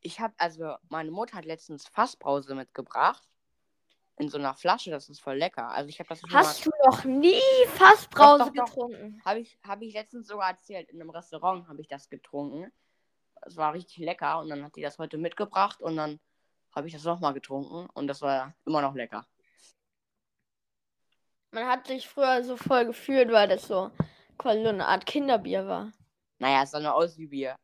ich 0.00 0.20
habe, 0.20 0.34
also, 0.38 0.76
meine 0.88 1.10
Mutter 1.10 1.38
hat 1.38 1.44
letztens 1.44 1.88
Fassbrause 1.88 2.54
mitgebracht. 2.54 3.22
In 4.18 4.28
so 4.28 4.38
einer 4.38 4.54
Flasche, 4.54 4.90
das 4.90 5.08
ist 5.08 5.20
voll 5.20 5.36
lecker. 5.36 5.70
Also, 5.70 5.88
ich 5.88 5.98
habe 6.00 6.08
das 6.08 6.22
Hast 6.32 6.66
du 6.66 6.70
noch 6.86 7.04
nie 7.04 7.40
Fassbrause 7.74 8.44
doch, 8.44 8.52
doch. 8.52 8.64
getrunken? 8.66 9.22
Habe 9.24 9.40
ich, 9.40 9.58
hab 9.66 9.80
ich 9.82 9.94
letztens 9.94 10.28
sogar 10.28 10.50
erzählt. 10.50 10.90
In 10.90 11.00
einem 11.00 11.10
Restaurant 11.10 11.68
habe 11.68 11.80
ich 11.80 11.88
das 11.88 12.08
getrunken. 12.08 12.72
Es 13.42 13.56
war 13.56 13.72
richtig 13.72 13.98
lecker. 13.98 14.40
Und 14.40 14.48
dann 14.50 14.64
hat 14.64 14.76
die 14.76 14.82
das 14.82 14.98
heute 14.98 15.18
mitgebracht. 15.18 15.80
Und 15.80 15.96
dann 15.96 16.20
habe 16.78 16.86
ich 16.86 16.94
das 16.94 17.04
nochmal 17.04 17.34
getrunken. 17.34 17.88
Und 17.92 18.06
das 18.06 18.22
war 18.22 18.54
immer 18.64 18.80
noch 18.80 18.94
lecker. 18.94 19.26
Man 21.50 21.66
hat 21.66 21.86
sich 21.86 22.08
früher 22.08 22.42
so 22.44 22.56
voll 22.56 22.86
gefühlt, 22.86 23.32
weil 23.32 23.48
das 23.48 23.66
so 23.66 23.90
quasi 24.38 24.62
so 24.62 24.68
eine 24.68 24.86
Art 24.86 25.04
Kinderbier 25.04 25.66
war. 25.66 25.92
Naja, 26.38 26.62
es 26.62 26.70
sah 26.70 26.80
nur 26.80 26.94
aus 26.94 27.18
wie 27.18 27.26
Bier. 27.26 27.56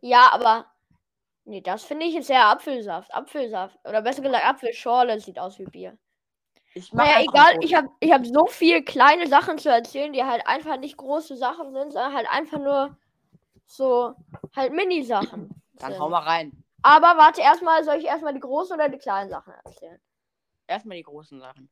Ja, 0.00 0.30
aber. 0.32 0.66
Nee, 1.44 1.62
das 1.62 1.84
finde 1.84 2.04
ich 2.04 2.16
ist 2.16 2.28
eher 2.28 2.46
Apfelsaft. 2.46 3.12
Apfelsaft. 3.14 3.78
Oder 3.84 4.02
besser 4.02 4.20
gesagt, 4.20 4.44
Apfelschorle 4.44 5.18
sieht 5.18 5.38
aus 5.38 5.58
wie 5.58 5.64
Bier. 5.64 5.96
Ich 6.74 6.92
Naja, 6.92 7.20
egal, 7.22 7.64
ich 7.64 7.74
habe 7.74 7.88
ich 7.98 8.12
hab 8.12 8.26
so 8.26 8.46
viel 8.46 8.84
kleine 8.84 9.26
Sachen 9.26 9.56
zu 9.56 9.70
erzählen, 9.70 10.12
die 10.12 10.22
halt 10.22 10.46
einfach 10.46 10.76
nicht 10.76 10.98
große 10.98 11.36
Sachen 11.38 11.72
sind, 11.72 11.92
sondern 11.92 12.12
halt 12.12 12.28
einfach 12.28 12.58
nur 12.58 12.98
so 13.64 14.14
halt 14.54 14.74
Mini-Sachen. 14.74 15.48
Dann 15.78 15.92
sind. 15.92 16.00
hau 16.00 16.10
mal 16.10 16.22
rein. 16.22 16.64
Aber 16.82 17.16
warte, 17.16 17.40
erstmal, 17.40 17.82
soll 17.84 17.96
ich 17.96 18.04
erstmal 18.04 18.34
die 18.34 18.40
großen 18.40 18.74
oder 18.74 18.88
die 18.88 18.98
kleinen 18.98 19.30
Sachen 19.30 19.52
erzählen? 19.64 20.00
Erstmal 20.66 20.96
die 20.96 21.02
großen 21.02 21.40
Sachen. 21.40 21.70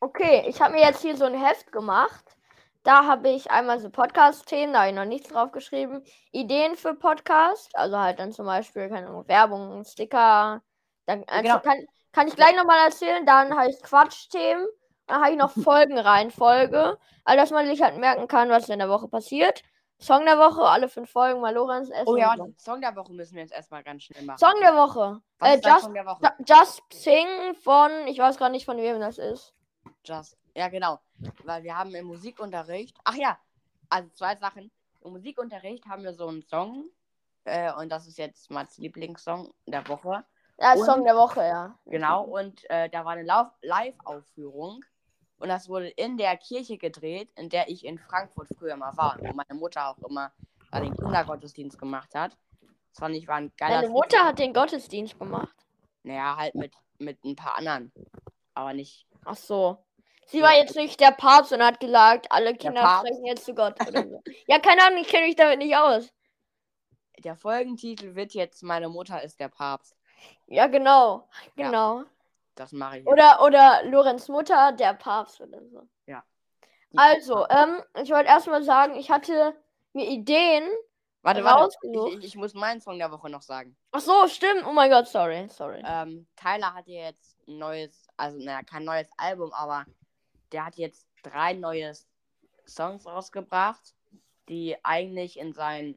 Okay, 0.00 0.44
ich 0.48 0.60
habe 0.60 0.74
mir 0.74 0.80
jetzt 0.80 1.02
hier 1.02 1.16
so 1.16 1.24
ein 1.24 1.34
Heft 1.34 1.70
gemacht. 1.70 2.36
Da 2.82 3.06
habe 3.06 3.28
ich 3.28 3.50
einmal 3.50 3.78
so 3.78 3.90
Podcast-Themen, 3.90 4.72
da 4.72 4.80
habe 4.80 4.90
ich 4.90 4.96
noch 4.96 5.04
nichts 5.04 5.28
drauf 5.28 5.52
geschrieben. 5.52 6.02
Ideen 6.32 6.76
für 6.76 6.94
Podcast, 6.94 7.70
also 7.76 7.96
halt 7.96 8.18
dann 8.18 8.32
zum 8.32 8.46
Beispiel, 8.46 8.88
keine 8.88 9.06
Ahnung, 9.06 9.28
Werbung, 9.28 9.84
Sticker. 9.84 10.62
Dann 11.06 11.22
also 11.28 11.42
genau. 11.42 11.60
kann, 11.60 11.86
kann 12.10 12.26
ich 12.26 12.34
gleich 12.34 12.56
nochmal 12.56 12.86
erzählen. 12.86 13.24
Dann 13.24 13.56
habe 13.56 13.70
ich 13.70 13.80
Quatsch-Themen. 13.82 14.66
Dann 15.06 15.20
habe 15.22 15.30
ich 15.32 15.38
noch 15.38 15.52
Folgenreihenfolge. 15.64 16.98
Also, 17.24 17.40
dass 17.40 17.50
man 17.50 17.66
sich 17.66 17.82
halt 17.82 17.98
merken 17.98 18.26
kann, 18.26 18.48
was 18.48 18.68
in 18.68 18.80
der 18.80 18.88
Woche 18.88 19.06
passiert. 19.06 19.62
Song 20.02 20.24
der 20.26 20.36
Woche, 20.38 20.62
alle 20.62 20.88
fünf 20.88 21.10
Folgen, 21.10 21.40
mal 21.40 21.54
Lorenz 21.54 21.88
essen. 21.90 22.08
Oh 22.08 22.16
ja. 22.16 22.34
Song 22.58 22.80
der 22.80 22.94
Woche 22.96 23.12
müssen 23.12 23.34
wir 23.36 23.42
jetzt 23.42 23.52
erstmal 23.54 23.82
ganz 23.82 24.02
schnell 24.02 24.24
machen. 24.24 24.38
Song 24.38 24.54
der 24.60 24.74
Woche. 24.74 25.20
Was 25.38 25.48
Äh, 25.48 25.60
Just, 25.68 25.80
Song 25.84 25.94
der 25.94 26.06
Woche? 26.06 26.22
Ju- 26.24 26.44
Just 26.46 26.82
Sing 26.92 27.54
von, 27.62 27.90
ich 28.06 28.18
weiß 28.18 28.36
gar 28.36 28.48
nicht, 28.48 28.64
von 28.64 28.76
wem 28.76 29.00
das 29.00 29.18
ist. 29.18 29.54
Just. 30.04 30.36
Ja, 30.54 30.68
genau. 30.68 30.98
Weil 31.44 31.62
wir 31.62 31.76
haben 31.78 31.94
im 31.94 32.06
Musikunterricht. 32.06 32.96
Ach 33.04 33.14
ja, 33.14 33.38
also 33.88 34.08
zwei 34.10 34.36
Sachen. 34.36 34.70
Im 35.04 35.12
Musikunterricht 35.12 35.86
haben 35.86 36.02
wir 36.02 36.14
so 36.14 36.28
einen 36.28 36.42
Song. 36.42 36.84
Äh, 37.44 37.72
und 37.74 37.88
das 37.90 38.06
ist 38.06 38.18
jetzt 38.18 38.50
Mats 38.50 38.78
Lieblingssong 38.78 39.52
der 39.66 39.86
Woche. 39.88 40.24
Ja, 40.58 40.74
Und- 40.74 40.84
Song 40.84 41.04
der 41.04 41.16
Woche, 41.16 41.40
ja. 41.42 41.78
Genau. 41.86 42.24
Und 42.24 42.68
äh, 42.70 42.88
da 42.90 43.04
war 43.04 43.12
eine 43.12 43.24
Live-Aufführung. 43.62 44.84
Und 45.42 45.48
das 45.48 45.68
wurde 45.68 45.88
in 45.88 46.18
der 46.18 46.36
Kirche 46.36 46.78
gedreht, 46.78 47.28
in 47.34 47.48
der 47.48 47.68
ich 47.68 47.84
in 47.84 47.98
Frankfurt 47.98 48.46
früher 48.56 48.76
mal 48.76 48.96
war. 48.96 49.18
Wo 49.18 49.32
meine 49.34 49.58
Mutter 49.58 49.88
auch 49.88 49.98
immer 50.08 50.30
den 50.72 50.94
Kindergottesdienst 50.94 51.80
gemacht 51.80 52.14
hat. 52.14 52.38
Das 52.60 53.00
fand 53.00 53.16
ich 53.16 53.26
war 53.26 53.38
ein 53.38 53.52
geiler 53.56 53.80
Deine 53.80 53.88
Mutter 53.88 54.24
hat 54.24 54.38
den 54.38 54.54
Gottesdienst 54.54 55.18
gemacht. 55.18 55.52
Naja, 56.04 56.36
halt 56.36 56.54
mit, 56.54 56.72
mit 56.98 57.24
ein 57.24 57.34
paar 57.34 57.56
anderen. 57.58 57.92
Aber 58.54 58.72
nicht. 58.72 59.04
Ach 59.24 59.34
so. 59.34 59.78
Sie 60.26 60.40
war 60.42 60.54
jetzt 60.54 60.76
nicht 60.76 61.00
der 61.00 61.10
Papst 61.10 61.52
und 61.52 61.60
hat 61.60 61.80
gesagt, 61.80 62.30
alle 62.30 62.54
Kinder 62.54 62.98
sprechen 63.00 63.26
jetzt 63.26 63.44
zu 63.44 63.52
Gott. 63.52 63.76
So. 63.84 64.22
ja, 64.46 64.60
keine 64.60 64.84
Ahnung, 64.84 65.00
ich 65.00 65.08
kenne 65.08 65.26
mich 65.26 65.34
damit 65.34 65.58
nicht 65.58 65.74
aus. 65.74 66.12
Der 67.18 67.34
Folgentitel 67.34 68.14
wird 68.14 68.32
jetzt 68.32 68.62
Meine 68.62 68.88
Mutter 68.88 69.20
ist 69.24 69.40
der 69.40 69.48
Papst. 69.48 69.96
Ja, 70.46 70.68
genau. 70.68 71.28
Ja. 71.56 72.04
Das 72.54 72.72
mache 72.72 72.98
ich. 72.98 73.06
Oder, 73.06 73.42
oder 73.42 73.82
Lorenz 73.84 74.28
Mutter, 74.28 74.72
der 74.72 74.94
Papst 74.94 75.40
oder 75.40 75.64
so. 75.66 75.88
Ja. 76.06 76.22
Also, 76.94 77.46
ähm, 77.48 77.82
ich 78.02 78.10
wollte 78.10 78.28
erstmal 78.28 78.62
sagen, 78.62 78.96
ich 78.96 79.10
hatte 79.10 79.54
mir 79.92 80.06
Ideen. 80.08 80.64
Warte, 81.22 81.44
warte. 81.44 81.74
Ich, 81.82 82.18
ich, 82.18 82.24
ich 82.24 82.36
muss 82.36 82.52
meinen 82.54 82.80
Song 82.80 82.98
der 82.98 83.10
Woche 83.10 83.30
noch 83.30 83.42
sagen. 83.42 83.76
Ach 83.92 84.00
so, 84.00 84.26
stimmt. 84.26 84.64
Oh 84.66 84.72
mein 84.72 84.90
Gott, 84.90 85.08
sorry, 85.08 85.48
sorry. 85.48 85.82
Ähm, 85.86 86.26
Tyler 86.36 86.74
hat 86.74 86.86
ja 86.88 87.04
jetzt 87.04 87.38
ein 87.46 87.58
neues, 87.58 88.06
also 88.16 88.38
naja, 88.38 88.62
kein 88.62 88.84
neues 88.84 89.08
Album, 89.16 89.52
aber 89.52 89.86
der 90.50 90.66
hat 90.66 90.76
jetzt 90.76 91.06
drei 91.22 91.54
neue 91.54 91.92
Songs 92.66 93.06
rausgebracht, 93.06 93.94
die 94.48 94.76
eigentlich 94.82 95.38
in 95.38 95.52
sein 95.52 95.96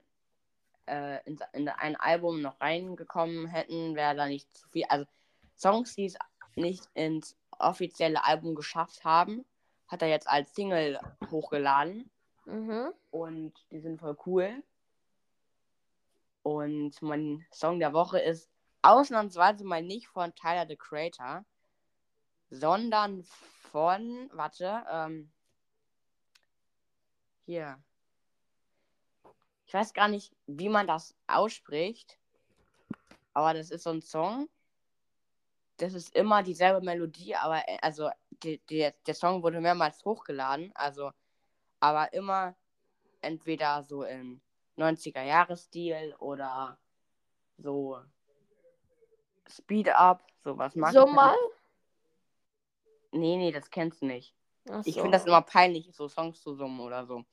äh, 0.88 1.24
in, 1.26 1.40
in 1.54 1.70
ein 1.70 1.96
Album 1.96 2.42
noch 2.42 2.62
reingekommen 2.62 3.48
hätten, 3.48 3.96
wäre 3.96 4.16
da 4.16 4.28
nicht 4.28 4.56
zu 4.56 4.70
viel. 4.70 4.86
Also 4.88 5.06
Songs, 5.58 5.96
die 5.96 6.06
es 6.06 6.18
nicht 6.56 6.90
ins 6.94 7.36
offizielle 7.60 8.24
Album 8.24 8.56
geschafft 8.56 9.04
haben, 9.04 9.46
hat 9.88 10.02
er 10.02 10.10
jetzt 10.10 10.28
als 10.28 10.54
Single 10.54 11.00
hochgeladen. 11.30 12.10
Mhm. 12.46 12.94
und 13.10 13.54
die 13.72 13.80
sind 13.80 14.00
voll 14.00 14.16
cool. 14.26 14.64
Und 16.44 17.02
mein 17.02 17.46
Song 17.52 17.80
der 17.80 17.92
Woche 17.92 18.20
ist 18.20 18.52
ausnahmsweise 18.84 19.66
mal 19.66 19.82
nicht 19.82 20.08
von 20.08 20.36
Tyler 20.36 20.68
the 20.68 20.76
Creator, 20.76 21.44
sondern 22.52 23.24
von, 23.72 24.30
warte, 24.32 24.84
ähm, 24.92 25.32
hier. 27.46 27.82
Ich 29.66 29.74
weiß 29.74 29.94
gar 29.94 30.08
nicht, 30.08 30.32
wie 30.46 30.70
man 30.70 30.86
das 30.86 31.16
ausspricht, 31.26 32.20
aber 33.34 33.56
das 33.56 33.72
ist 33.72 33.84
so 33.84 33.90
ein 33.90 34.04
Song. 34.04 34.48
Das 35.78 35.94
ist 35.94 36.16
immer 36.16 36.42
dieselbe 36.44 36.82
Melodie, 36.82 37.36
aber 37.36 37.68
äh, 37.68 37.78
also 37.82 38.10
die, 38.44 38.60
die, 38.70 38.90
der 39.06 39.14
Song 39.14 39.44
wurde 39.44 39.60
mehrmals 39.60 40.04
hochgeladen, 40.06 40.72
also 40.76 41.12
aber 41.80 42.14
immer 42.14 42.56
entweder 43.22 43.84
so 43.84 44.04
im 44.04 44.42
90er-Jahres-Stil 44.78 46.16
oder 46.20 46.78
so 47.58 48.00
Speed 49.48 49.90
Up, 49.90 50.24
sowas 50.44 50.76
mag 50.76 50.94
So 50.94 51.06
ich 51.06 51.12
mal? 51.12 51.30
halt. 51.30 51.40
Nee, 53.12 53.38
nee, 53.38 53.52
das 53.52 53.70
kennst 53.70 54.02
du 54.02 54.08
nicht. 54.08 54.34
Ach 54.70 54.84
Ich 54.84 54.96
so. 54.96 55.02
finde 55.02 55.18
das 55.18 55.26
immer 55.26 55.42
peinlich, 55.42 55.94
so 55.94 56.08
Songs 56.08 56.42
zu 56.42 56.56
summen 56.56 56.80
oder 56.80 57.06
so. 57.06 57.24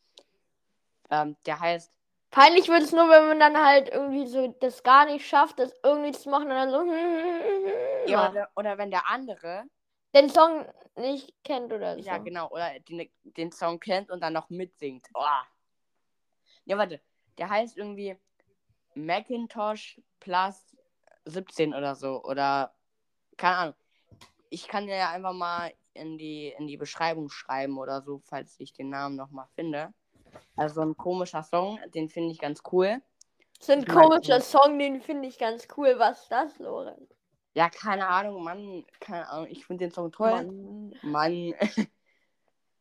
Ähm, 1.11 1.37
der 1.47 1.59
heißt, 1.61 1.93
Peinlich 2.33 2.69
wird 2.69 2.83
es 2.83 2.93
nur, 2.93 3.11
wenn 3.11 3.29
man 3.29 3.41
dann 3.41 3.63
halt 3.63 3.91
irgendwie 3.91 4.27
so 4.27 4.49
das 4.61 4.83
gar 4.83 5.05
nicht 5.05 5.27
schafft, 5.27 5.59
das 5.59 5.75
irgendwie 5.83 6.13
zu 6.13 6.31
machen 6.31 6.45
und 6.45 6.55
dann 6.55 6.71
so. 6.71 6.79
ja, 8.07 8.31
oder, 8.31 8.51
oder 8.57 8.79
wenn 8.79 8.91
der 8.91 9.09
andere, 9.09 9.65
den 10.15 10.29
Song 10.29 10.67
nicht 10.97 11.33
kennt 11.45 11.73
oder 11.73 11.97
so. 11.97 12.03
ja 12.05 12.19
genau, 12.19 12.49
oder 12.51 12.79
den, 12.81 13.11
den 13.23 13.51
Song 13.53 13.81
kennt 13.81 14.11
und 14.11 14.21
dann 14.23 14.33
noch 14.33 14.51
mitsingt. 14.51 15.07
Oh. 15.15 15.25
Ja, 16.65 16.77
warte, 16.79 17.01
der 17.39 17.49
heißt 17.49 17.77
irgendwie 17.77 18.17
Macintosh 18.95 20.01
Plus 20.21 20.77
17 21.25 21.75
oder 21.75 21.95
so. 21.95 22.23
Oder 22.25 22.75
keine 23.37 23.57
Ahnung. 23.57 23.75
Ich 24.51 24.69
kann 24.69 24.87
ja 24.87 25.11
einfach 25.11 25.33
mal 25.33 25.73
in 25.95 26.19
die, 26.19 26.49
in 26.59 26.67
die 26.67 26.77
Beschreibung 26.77 27.31
schreiben 27.31 27.79
oder 27.79 28.03
so, 28.03 28.21
falls 28.25 28.55
ich 28.59 28.73
den 28.73 28.91
Namen 28.91 29.17
nochmal 29.17 29.47
finde. 29.55 29.93
Also 30.57 30.77
so 30.77 30.81
ein 30.83 30.97
komischer 30.97 31.43
Song, 31.43 31.79
den 31.95 32.09
finde 32.09 32.33
ich 32.33 32.39
ganz 32.39 32.63
cool. 32.71 33.01
So 33.61 33.73
ein 33.73 33.81
Ich 33.81 33.89
mein- 33.89 33.97
komischer 34.09 34.41
Song, 34.41 34.79
den 34.79 35.01
finde 35.01 35.29
ich 35.29 35.39
ganz 35.39 35.67
cool. 35.77 35.95
Was 35.99 36.23
ist 36.23 36.33
das, 36.33 36.59
Lorenz? 36.59 37.15
Ja, 37.55 37.69
keine 37.69 38.07
Ahnung, 38.09 38.43
Mann, 38.43 38.85
keine 39.01 39.29
Ahnung, 39.29 39.47
ich 39.51 39.67
finde 39.67 39.85
den 39.87 39.93
Song 39.93 40.11
toll. 40.11 40.31
Mann. 40.31 40.95
Mann. 41.03 41.55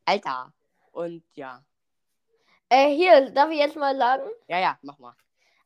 Alter. 0.05 0.53
Und 0.91 1.23
ja. 1.33 1.63
Äh, 2.69 2.95
hier, 2.95 3.31
darf 3.31 3.49
ich 3.49 3.57
jetzt 3.59 3.75
mal 3.75 3.97
sagen? 3.97 4.29
Ja, 4.47 4.59
ja, 4.59 4.79
mach 4.81 4.97
mal. 4.97 5.13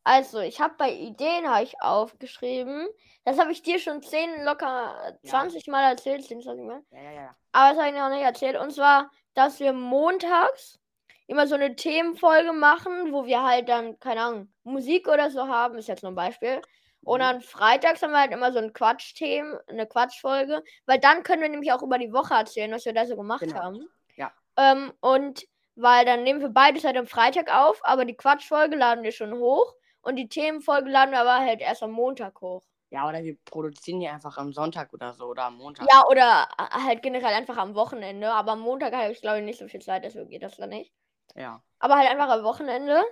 Also, 0.04 0.40
ich 0.40 0.60
habe 0.60 0.76
bei 0.78 0.92
Ideen 0.92 1.50
habe 1.50 1.64
ich 1.64 1.82
aufgeschrieben. 1.82 2.88
Das 3.24 3.40
habe 3.40 3.52
ich 3.52 3.64
dir 3.64 3.80
schon 3.80 4.04
10 4.04 4.44
locker 4.44 5.18
Ja. 5.24 5.30
20 5.30 5.68
Mal 5.68 5.90
erzählt, 5.90 6.24
10, 6.24 6.42
20 6.42 6.66
Mal. 6.66 6.84
Ja, 6.92 7.02
ja, 7.02 7.12
ja, 7.12 7.22
ja. 7.24 7.36
Aber 7.52 7.70
das 7.74 7.84
habe 7.84 7.96
ich 7.96 8.00
noch 8.02 8.10
nicht 8.10 8.24
erzählt. 8.24 8.56
Und 8.56 8.72
zwar, 8.72 9.12
dass 9.34 9.60
wir 9.60 9.74
montags 9.74 10.80
immer 11.28 11.48
so 11.48 11.56
eine 11.56 11.76
Themenfolge 11.76 12.54
machen, 12.54 13.12
wo 13.12 13.26
wir 13.26 13.44
halt 13.44 13.68
dann, 13.68 14.00
keine 14.00 14.22
Ahnung, 14.22 14.54
Musik 14.64 15.08
oder 15.08 15.32
so 15.32 15.48
haben, 15.48 15.78
ist 15.78 15.88
jetzt 15.88 16.04
nur 16.04 16.12
ein 16.12 16.16
Beispiel. 16.16 16.62
Und 17.06 17.20
dann 17.20 17.42
freitags 17.42 18.02
haben 18.02 18.12
wir 18.12 18.20
halt 18.20 18.32
immer 18.32 18.52
so 18.52 18.60
ein 18.60 18.74
Quatschthemen, 18.74 19.58
eine 19.68 19.86
Quatschfolge, 19.88 20.64
weil 20.86 21.00
dann 21.00 21.24
können 21.24 21.42
wir 21.42 21.50
nämlich 21.50 21.72
auch 21.72 21.82
über 21.82 21.98
die 21.98 22.12
Woche 22.12 22.34
erzählen, 22.34 22.72
was 22.72 22.86
wir 22.86 22.94
da 22.94 23.06
so 23.06 23.16
gemacht 23.16 23.42
Genau. 23.42 23.56
haben. 23.56 23.88
Ja. 24.16 24.32
Ähm, 24.58 24.92
und 25.02 25.46
weil 25.76 26.06
dann 26.06 26.24
nehmen 26.24 26.42
wir 26.42 26.50
beides 26.50 26.84
halt 26.84 26.98
am 26.98 27.08
Freitag 27.08 27.54
auf, 27.54 27.80
aber 27.84 28.06
die 28.06 28.16
Quatschfolge 28.16 28.76
laden 28.76 29.04
wir 29.04 29.12
schon 29.12 29.34
hoch 29.34 29.74
und 30.02 30.16
die 30.16 30.30
Themenfolge 30.30 30.90
laden 30.90 31.12
wir 31.12 31.20
aber 31.22 31.40
halt 31.46 31.62
erst 31.62 31.84
am 31.84 31.92
Montag 31.92 32.40
hoch. 32.42 32.64
Ja, 32.92 33.08
oder 33.10 33.24
wir 33.24 33.36
produzieren 33.46 34.00
die 34.00 34.08
einfach 34.08 34.38
am 34.38 34.54
Sonntag 34.54 34.94
oder 34.94 35.14
so 35.14 35.26
oder 35.26 35.44
am 35.46 35.58
Montag. 35.58 35.88
Ja, 35.92 36.04
oder 36.10 36.48
äh, 36.58 36.86
halt 36.86 37.02
generell 37.04 37.34
einfach 37.34 37.58
am 37.58 37.76
Wochenende, 37.76 38.32
aber 38.32 38.54
am 38.54 38.62
Montag 38.62 38.94
habe 38.94 39.12
ich 39.12 39.22
glaube 39.22 39.40
ich 39.40 39.44
nicht 39.46 39.60
so 39.60 39.68
viel 39.68 39.82
Zeit, 39.82 40.04
deswegen 40.06 40.30
geht 40.30 40.44
das 40.44 40.56
dann 40.58 40.70
nicht. 40.70 40.94
Ja. 41.36 41.62
Aber 41.80 41.98
halt 41.98 42.10
einfach 42.10 42.30
am 42.30 42.44
Wochenende. 42.44 43.04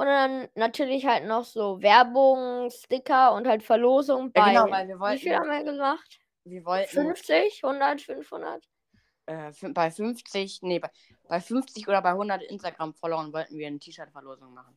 Und 0.00 0.06
dann 0.06 0.48
natürlich 0.54 1.04
halt 1.04 1.26
noch 1.26 1.44
so 1.44 1.82
Werbung, 1.82 2.70
Sticker 2.70 3.34
und 3.34 3.46
halt 3.46 3.62
Verlosung 3.62 4.32
bei. 4.32 4.54
Ja, 4.54 4.64
genau, 4.64 4.74
weil 4.74 4.88
wir 4.88 4.98
wie 4.98 5.18
viel 5.18 5.32
wollten, 5.32 5.50
haben 5.50 5.66
wir 5.66 5.72
gemacht? 5.72 6.20
wir 6.44 6.64
wollten 6.64 6.88
50, 6.88 7.62
100, 7.62 8.00
500? 8.00 8.64
äh, 9.26 9.52
bei 9.74 9.90
50, 9.90 10.62
nee, 10.62 10.78
bei, 10.78 10.88
bei 11.28 11.38
50 11.38 11.86
oder 11.86 12.00
bei 12.00 12.12
100 12.12 12.42
Instagram-Followern 12.44 13.30
wollten 13.34 13.58
wir 13.58 13.66
eine 13.66 13.78
T-Shirt-Verlosung 13.78 14.54
machen. 14.54 14.74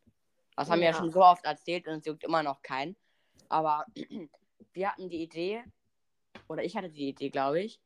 Das 0.58 0.70
haben 0.70 0.82
wir 0.82 0.88
ja 0.88 0.92
Ja. 0.92 0.98
schon 0.98 1.10
so 1.10 1.24
oft 1.24 1.46
erzählt 1.46 1.88
und 1.88 2.00
es 2.00 2.06
juckt 2.06 2.26
immer 2.26 2.44
noch 2.44 2.62
keinen. 2.62 2.98
Aber 3.48 3.86
wir 4.74 4.92
hatten 4.92 5.08
die 5.08 5.24
Idee, 5.24 5.64
oder 6.50 6.66
ich 6.66 6.76
hatte 6.76 6.90
die 6.90 7.08
Idee, 7.08 7.30
glaube 7.30 7.62
ich, 7.62 7.80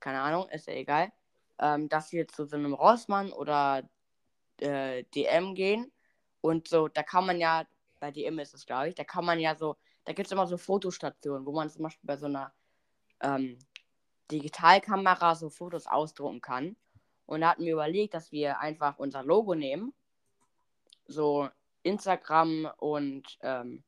keine 0.00 0.22
Ahnung, 0.22 0.48
ist 0.48 0.66
ja 0.66 0.72
egal, 0.72 1.12
ähm, 1.58 1.90
dass 1.90 2.12
wir 2.12 2.26
zu 2.28 2.46
so 2.46 2.56
einem 2.56 2.72
Rossmann 2.72 3.30
oder 3.30 3.86
äh, 4.62 5.04
DM 5.14 5.54
gehen 5.54 5.92
Und 6.40 6.68
so, 6.68 6.88
da 6.88 7.02
kann 7.02 7.26
man 7.26 7.40
ja, 7.40 7.64
bei 8.00 8.10
DM 8.10 8.38
ist 8.38 8.54
es, 8.54 8.66
glaube 8.66 8.90
ich, 8.90 8.94
da 8.94 9.04
kann 9.04 9.24
man 9.24 9.40
ja 9.40 9.56
so, 9.56 9.76
da 10.04 10.12
gibt 10.12 10.26
es 10.26 10.32
immer 10.32 10.46
so 10.46 10.56
Fotostationen, 10.56 11.44
wo 11.44 11.52
man 11.52 11.68
zum 11.70 11.82
Beispiel 11.82 12.06
bei 12.06 12.16
so 12.16 12.26
einer 12.26 12.52
ähm, 13.20 13.58
Digitalkamera 14.30 15.34
so 15.34 15.50
Fotos 15.50 15.86
ausdrucken 15.86 16.40
kann. 16.40 16.76
Und 17.26 17.42
da 17.42 17.50
hatten 17.50 17.64
wir 17.64 17.74
überlegt, 17.74 18.14
dass 18.14 18.32
wir 18.32 18.60
einfach 18.60 18.98
unser 18.98 19.22
Logo 19.22 19.54
nehmen, 19.54 19.92
so 21.06 21.48
Instagram 21.82 22.70
und, 22.78 23.38
ähm, 23.42 23.82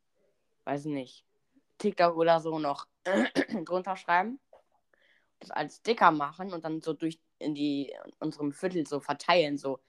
weiß 0.64 0.86
nicht, 0.86 1.24
TikTok 1.78 2.16
oder 2.16 2.40
so 2.40 2.58
noch 2.58 2.86
drunter 3.64 3.96
schreiben, 3.96 4.38
das 5.38 5.50
als 5.50 5.76
Sticker 5.76 6.10
machen 6.10 6.52
und 6.52 6.64
dann 6.64 6.82
so 6.82 6.92
durch 6.92 7.18
in 7.38 7.54
die 7.54 7.90
in 8.04 8.12
unserem 8.18 8.52
Viertel 8.52 8.86
so 8.86 9.00
verteilen, 9.00 9.58
so. 9.58 9.80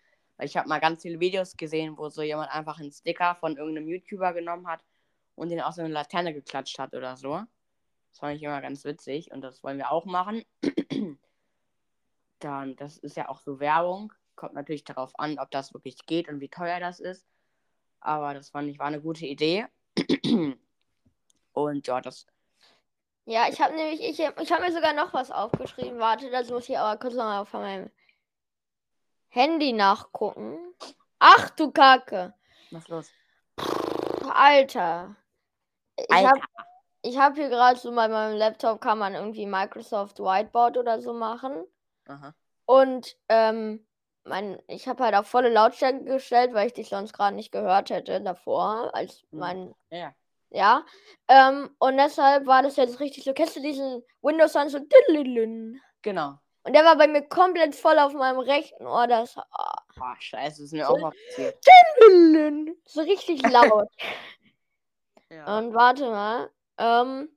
Weil 0.42 0.48
ich 0.48 0.58
habe 0.58 0.68
mal 0.68 0.80
ganz 0.80 1.04
viele 1.04 1.20
Videos 1.20 1.56
gesehen, 1.56 2.00
wo 2.00 2.10
so 2.10 2.24
jemand 2.24 2.50
einfach 2.50 2.80
einen 2.80 2.92
Sticker 2.92 3.36
von 3.36 3.58
irgendeinem 3.58 3.88
YouTuber 3.88 4.34
genommen 4.34 4.66
hat 4.66 4.84
und 5.36 5.50
den 5.50 5.62
aus 5.62 5.76
so 5.76 5.84
eine 5.84 5.94
Laterne 5.94 6.34
geklatscht 6.34 6.80
hat 6.80 6.96
oder 6.96 7.16
so. 7.16 7.44
Das 8.10 8.18
fand 8.18 8.38
ich 8.38 8.42
immer 8.42 8.60
ganz 8.60 8.84
witzig 8.84 9.32
und 9.32 9.42
das 9.42 9.64
wollen 9.64 9.78
wir 9.78 9.92
auch 9.92 10.06
machen. 10.06 10.44
Dann, 12.40 12.76
das 12.76 12.98
ist 12.98 13.16
ja 13.18 13.30
auch 13.30 13.40
so 13.40 13.60
Werbung. 13.60 14.14
Kommt 14.36 14.56
natürlich 14.56 14.84
darauf 14.84 15.12
an, 15.20 15.38
ob 15.38 15.52
das 15.52 15.76
wirklich 15.76 16.08
geht 16.08 16.28
und 16.28 16.40
wie 16.40 16.50
teuer 16.50 16.80
das 16.80 17.00
ist. 17.00 17.24
Aber 18.00 18.34
das 18.34 18.50
fand 18.50 18.68
ich 18.68 18.80
war 18.80 18.88
eine 18.88 19.00
gute 19.00 19.28
Idee. 19.28 19.68
und 21.54 21.86
ja, 21.86 22.02
das. 22.02 22.26
Ja, 23.26 23.48
ich 23.48 23.62
habe 23.62 23.76
nämlich, 23.76 24.02
ich, 24.02 24.18
ich 24.18 24.52
habe 24.52 24.64
mir 24.64 24.72
sogar 24.72 24.94
noch 24.94 25.14
was 25.14 25.30
aufgeschrieben. 25.30 26.00
Warte, 26.00 26.32
das 26.32 26.50
muss 26.50 26.68
ich 26.68 26.80
aber 26.80 27.00
kurz 27.00 27.14
nochmal 27.14 27.42
auf 27.42 27.54
meinem 27.54 27.92
Handy 29.32 29.72
nachgucken. 29.74 30.58
Ach 31.20 31.50
du 31.52 31.72
Kacke. 31.72 32.34
Was 32.72 32.88
los? 32.90 33.10
Alter. 34.34 35.16
Ich 35.98 36.12
Alter. 36.12 36.42
ich 37.02 37.18
hab 37.18 37.36
hier 37.36 37.50
gerade 37.50 37.80
so 37.80 37.94
bei 37.94 38.08
meinem 38.08 38.38
Laptop 38.38 38.82
kann 38.82 38.98
man 39.00 39.16
irgendwie 39.16 39.46
Microsoft 39.46 40.20
Whiteboard 40.20 40.78
oder 40.78 41.02
so 41.02 41.14
machen. 41.14 41.66
Aha. 42.08 42.34
Und 42.66 43.18
ähm, 43.30 43.86
mein, 44.24 44.62
ich 44.68 44.88
habe 44.88 45.04
halt 45.04 45.16
auf 45.16 45.28
volle 45.28 45.50
Lautstärke 45.50 46.04
gestellt, 46.04 46.54
weil 46.54 46.68
ich 46.68 46.74
dich 46.74 46.90
sonst 46.90 47.14
gerade 47.14 47.36
nicht 47.36 47.52
gehört 47.52 47.90
hätte 47.90 48.22
davor, 48.22 48.94
als 48.94 49.22
Hm. 49.32 49.40
mein, 49.40 49.76
Ja. 49.90 50.14
ja. 50.50 50.86
Ähm, 51.28 51.74
und 51.80 51.98
deshalb 51.98 52.46
war 52.48 52.64
das 52.64 52.76
jetzt 52.76 53.00
richtig 53.00 53.24
so. 53.24 53.34
Kennst 53.34 53.56
du 53.56 53.62
diesen 53.62 54.04
Windows 54.22 54.54
Sound 54.54 54.72
so? 54.72 54.80
Genau. 56.02 56.40
Und 56.64 56.74
der 56.74 56.84
war 56.86 56.96
bei 56.96 57.08
mir 57.08 57.24
komplett 57.24 57.76
voll 57.76 57.98
auf 57.98 58.14
meinem 58.14 58.40
rechten 58.40 58.86
Ohr. 58.86 59.08
Das 59.08 59.36
ah, 59.38 59.82
Boah, 59.96 60.16
scheiße, 60.20 60.58
das 60.58 60.60
ist 60.60 60.74
mir 60.74 60.90
auch 60.90 60.98
mal 61.00 61.12
passiert. 61.12 61.58
so 62.86 63.02
richtig 63.02 63.42
laut. 63.52 63.88
Ja. 65.30 65.58
Und 65.58 65.74
warte 65.74 66.10
mal. 66.10 66.50
Ähm, 66.78 67.30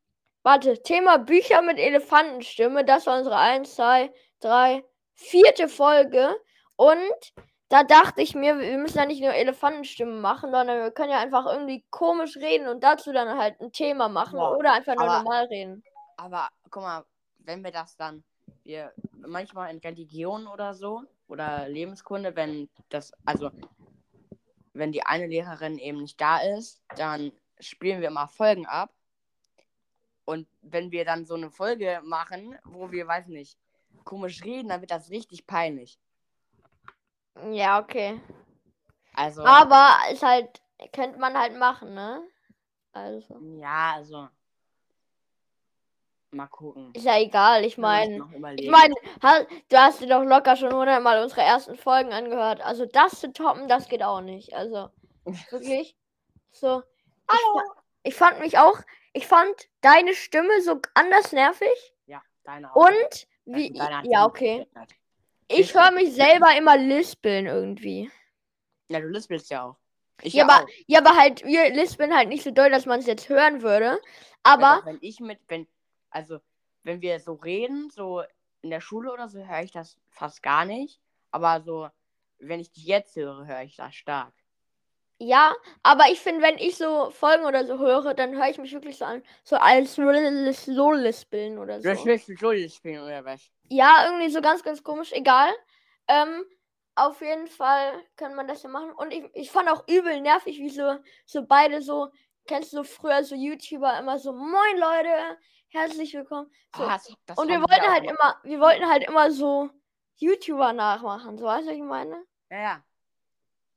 warte, 0.43 0.83
Thema 0.83 1.19
Bücher 1.19 1.63
mit 1.63 1.79
Elefantenstimme. 1.79 2.85
Das 2.85 3.07
war 3.07 3.19
unsere 3.19 3.37
1, 3.37 3.75
2, 3.75 4.13
3, 4.41 4.85
vierte 5.15 5.69
Folge. 5.69 6.37
Und 6.77 7.33
da 7.69 7.83
dachte 7.83 8.21
ich 8.23 8.35
mir, 8.35 8.59
wir 8.59 8.79
müssen 8.79 8.99
ja 8.99 9.07
nicht 9.07 9.23
nur 9.23 9.33
Elefantenstimmen 9.33 10.21
machen, 10.21 10.51
sondern 10.51 10.81
wir 10.83 10.91
können 10.91 11.11
ja 11.11 11.19
einfach 11.19 11.47
irgendwie 11.47 11.85
komisch 11.91 12.37
reden 12.37 12.69
und 12.69 12.85
dazu 12.85 13.13
dann 13.13 13.39
halt 13.39 13.61
ein 13.61 13.73
Thema 13.73 14.09
machen 14.09 14.39
Boah, 14.39 14.57
oder 14.57 14.73
einfach 14.75 14.95
nur 14.95 15.05
aber- 15.05 15.23
normal 15.23 15.45
reden. 15.47 15.83
Aber 16.17 16.49
guck 16.71 16.83
mal, 16.83 17.05
wenn 17.39 17.65
wir 17.65 17.73
das 17.73 17.97
dann, 17.97 18.23
wir 18.63 18.93
manchmal 19.27 19.71
in 19.71 19.79
Religion 19.79 20.47
oder 20.47 20.75
so 20.75 21.03
oder 21.29 21.69
Lebenskunde, 21.69 22.37
wenn 22.37 22.69
das, 22.89 23.13
also 23.25 23.51
wenn 24.73 24.93
die 24.93 25.05
eine 25.05 25.27
Lehrerin 25.27 25.79
eben 25.79 26.03
nicht 26.03 26.21
da 26.21 26.39
ist, 26.39 26.83
dann 26.97 27.33
spielen 27.61 28.01
wir 28.01 28.09
immer 28.09 28.29
Folgen 28.29 28.67
ab. 28.67 28.93
Und 30.25 30.49
wenn 30.63 30.91
wir 30.91 31.05
dann 31.05 31.27
so 31.27 31.35
eine 31.35 31.51
Folge 31.51 32.01
machen, 32.03 32.59
wo 32.65 32.91
wir, 32.91 33.07
weiß 33.07 33.29
nicht, 33.29 33.59
komisch 34.05 34.43
reden, 34.43 34.69
dann 34.69 34.81
wird 34.81 34.91
das 34.91 35.11
richtig 35.11 35.47
peinlich. 35.47 35.99
Ja, 37.51 37.81
okay. 37.81 38.21
Also, 39.15 39.45
Aber 39.45 39.97
ist 40.11 40.23
halt, 40.23 40.63
könnte 40.93 41.19
man 41.19 41.39
halt 41.39 41.57
machen, 41.57 41.95
ne? 41.95 42.23
Also. 42.93 43.39
ja, 43.59 43.95
also. 43.95 44.29
Mal 46.35 46.47
gucken. 46.49 46.93
Ist 46.95 47.05
ja 47.05 47.19
egal, 47.19 47.65
ich 47.65 47.79
meine. 47.79 48.17
Ich 48.59 48.69
meine, 48.71 48.95
du 49.69 49.77
hast 49.77 50.01
dir 50.01 50.09
doch 50.09 50.25
locker 50.25 50.57
schon 50.57 50.73
hundertmal 50.73 51.23
unsere 51.23 51.43
ersten 51.43 51.77
Folgen 51.77 52.13
angehört. 52.13 52.61
Also 52.61 52.87
das 52.87 53.21
zu 53.21 53.33
toppen, 53.33 53.69
das 53.69 53.89
geht 53.89 54.03
auch 54.03 54.21
nicht. 54.21 54.53
Also 54.55 54.91
wirklich. 55.51 55.97
So. 56.51 56.83
Ich, 57.33 57.41
fa- 57.41 57.75
ich 58.03 58.15
fand 58.15 58.41
mich 58.41 58.59
auch, 58.59 58.79
ich 59.13 59.27
fand 59.27 59.55
deine 59.81 60.15
Stimme 60.15 60.61
so 60.63 60.81
anders 60.95 61.33
nervig. 61.33 61.95
ja, 62.07 62.21
deine 62.45 62.71
auch. 62.75 62.87
Und 62.89 63.27
wie. 63.45 63.79
Also 63.81 63.93
deine 63.93 64.09
Ja, 64.11 64.27
okay. 64.27 64.67
Ich 65.49 65.75
höre 65.75 65.91
mich 65.93 66.15
selber 66.15 66.57
immer 66.57 66.77
lispeln 66.77 67.47
irgendwie. 67.47 68.11
Ja, 68.89 69.01
du 69.01 69.07
lispelst 69.09 69.51
ja 69.51 69.65
auch. 69.65 69.77
Ich 70.23 70.33
Ja, 70.35 70.47
ja, 70.47 70.53
aber, 70.53 70.65
auch. 70.65 70.69
ja, 70.87 70.99
aber 71.01 71.17
halt, 71.17 71.45
wir 71.45 71.71
lispeln 71.71 72.15
halt 72.17 72.29
nicht 72.29 72.43
so 72.45 72.51
doll, 72.51 72.71
dass 72.71 72.87
man 72.87 73.01
es 73.01 73.07
jetzt 73.07 73.29
hören 73.29 73.63
würde. 73.63 74.01
Aber, 74.43 74.77
doch, 74.81 74.87
wenn 74.87 74.99
ich 75.01 75.21
mit, 75.21 75.39
wenn, 75.49 75.67
also, 76.15 76.39
wenn 76.83 77.01
wir 77.01 77.21
so 77.21 77.35
reden, 77.35 77.91
so 77.91 78.23
in 78.63 78.71
der 78.71 78.81
Schule 78.81 79.13
oder 79.13 79.29
so, 79.29 79.39
höre 79.39 79.63
ich 79.63 79.73
das 79.73 79.99
fast 80.11 80.43
gar 80.43 80.65
nicht. 80.65 81.01
Aber 81.31 81.61
so, 81.61 81.89
wenn 82.39 82.61
ich 82.61 82.73
dich 82.73 82.85
jetzt 82.85 83.17
höre, 83.17 83.47
höre 83.47 83.63
ich 83.63 83.77
das 83.77 83.95
stark. 83.95 84.33
ja, 85.19 85.55
aber 85.83 86.05
ich 86.11 86.21
finde, 86.21 86.43
wenn 86.43 86.59
ich 86.59 86.77
so 86.77 87.11
Folgen 87.11 87.45
oder 87.45 87.65
so 87.67 87.79
höre, 87.79 88.15
dann 88.15 88.35
höre 88.35 88.49
ich 88.49 88.59
mich 88.59 88.73
wirklich 88.73 88.99
so 88.99 89.05
an, 89.05 89.23
so 89.45 89.57
als 89.57 89.95
so 89.95 90.03
lispeln 90.93 91.59
oder 91.59 91.81
so. 91.81 91.95
So 91.95 92.51
lispeln 92.51 93.01
oder 93.01 93.25
was? 93.25 93.51
Ja, 93.69 94.07
irgendwie 94.07 94.31
so 94.31 94.41
ganz, 94.41 94.63
ganz 94.63 94.83
komisch. 94.83 95.13
Egal. 95.13 95.51
Ähm, 96.09 96.45
auf 96.97 97.21
jeden 97.21 97.47
Fall 97.49 97.93
kann 98.17 98.35
man 98.35 98.47
das 98.47 98.63
ja 98.63 98.69
machen. 98.69 98.93
Und 98.93 99.13
ich, 99.13 99.25
ich 99.35 99.51
fand 99.51 99.69
auch 99.69 99.87
übel 99.89 100.21
nervig, 100.21 100.59
wie 100.59 100.71
so, 100.71 100.97
so 101.27 101.47
beide 101.47 101.83
so, 101.83 102.09
kennst 102.47 102.73
du 102.73 102.79
so 102.79 102.85
früher 102.85 103.25
so 103.25 103.35
YouTuber 103.35 103.99
immer 103.99 104.19
so, 104.19 104.33
moin 104.33 104.79
Leute, 104.79 105.39
herzlich 105.75 106.15
willkommen. 106.15 106.51
So. 106.77 106.85
Ah, 106.85 107.01
das, 107.27 107.37
Und 107.37 107.49
wir 107.49 107.59
wollten 107.61 107.91
halt 107.93 108.05
immer, 108.05 108.39
wir 108.45 108.61
wollten 108.61 108.89
halt 108.89 109.05
immer 109.05 109.31
so 109.31 109.71
YouTuber 110.17 110.73
nachmachen. 110.73 111.37
So, 111.37 111.47
weißt 111.47 111.67
du, 111.67 111.71
was 111.71 111.77
ich 111.77 111.83
meine? 111.83 112.25
Ja, 112.51 112.59
ja. 112.63 112.85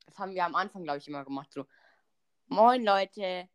Das 0.06 0.18
haben 0.20 0.34
wir 0.34 0.46
am 0.46 0.56
Anfang, 0.56 0.84
glaube 0.84 1.00
ich, 1.00 1.08
immer 1.08 1.26
gemacht. 1.26 1.52
So, 1.52 1.66
moin 2.48 2.84
Leute. 2.84 3.50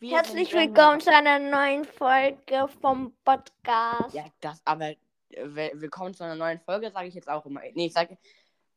Herzlich 0.00 0.52
willkommen 0.52 1.00
zu 1.00 1.12
einer 1.12 1.38
neuen 1.38 1.84
Folge 1.84 2.68
vom 2.80 3.14
Podcast. 3.24 4.14
Ja, 4.14 4.24
das, 4.40 4.60
aber 4.64 4.90
äh, 4.90 4.96
will- 5.44 5.72
willkommen 5.74 6.14
zu 6.14 6.24
einer 6.24 6.34
neuen 6.34 6.60
Folge, 6.60 6.90
sage 6.90 7.08
ich 7.08 7.14
jetzt 7.14 7.28
auch 7.28 7.44
immer. 7.46 7.60
Nee, 7.74 7.86
ich 7.86 7.92
sage. 7.92 8.16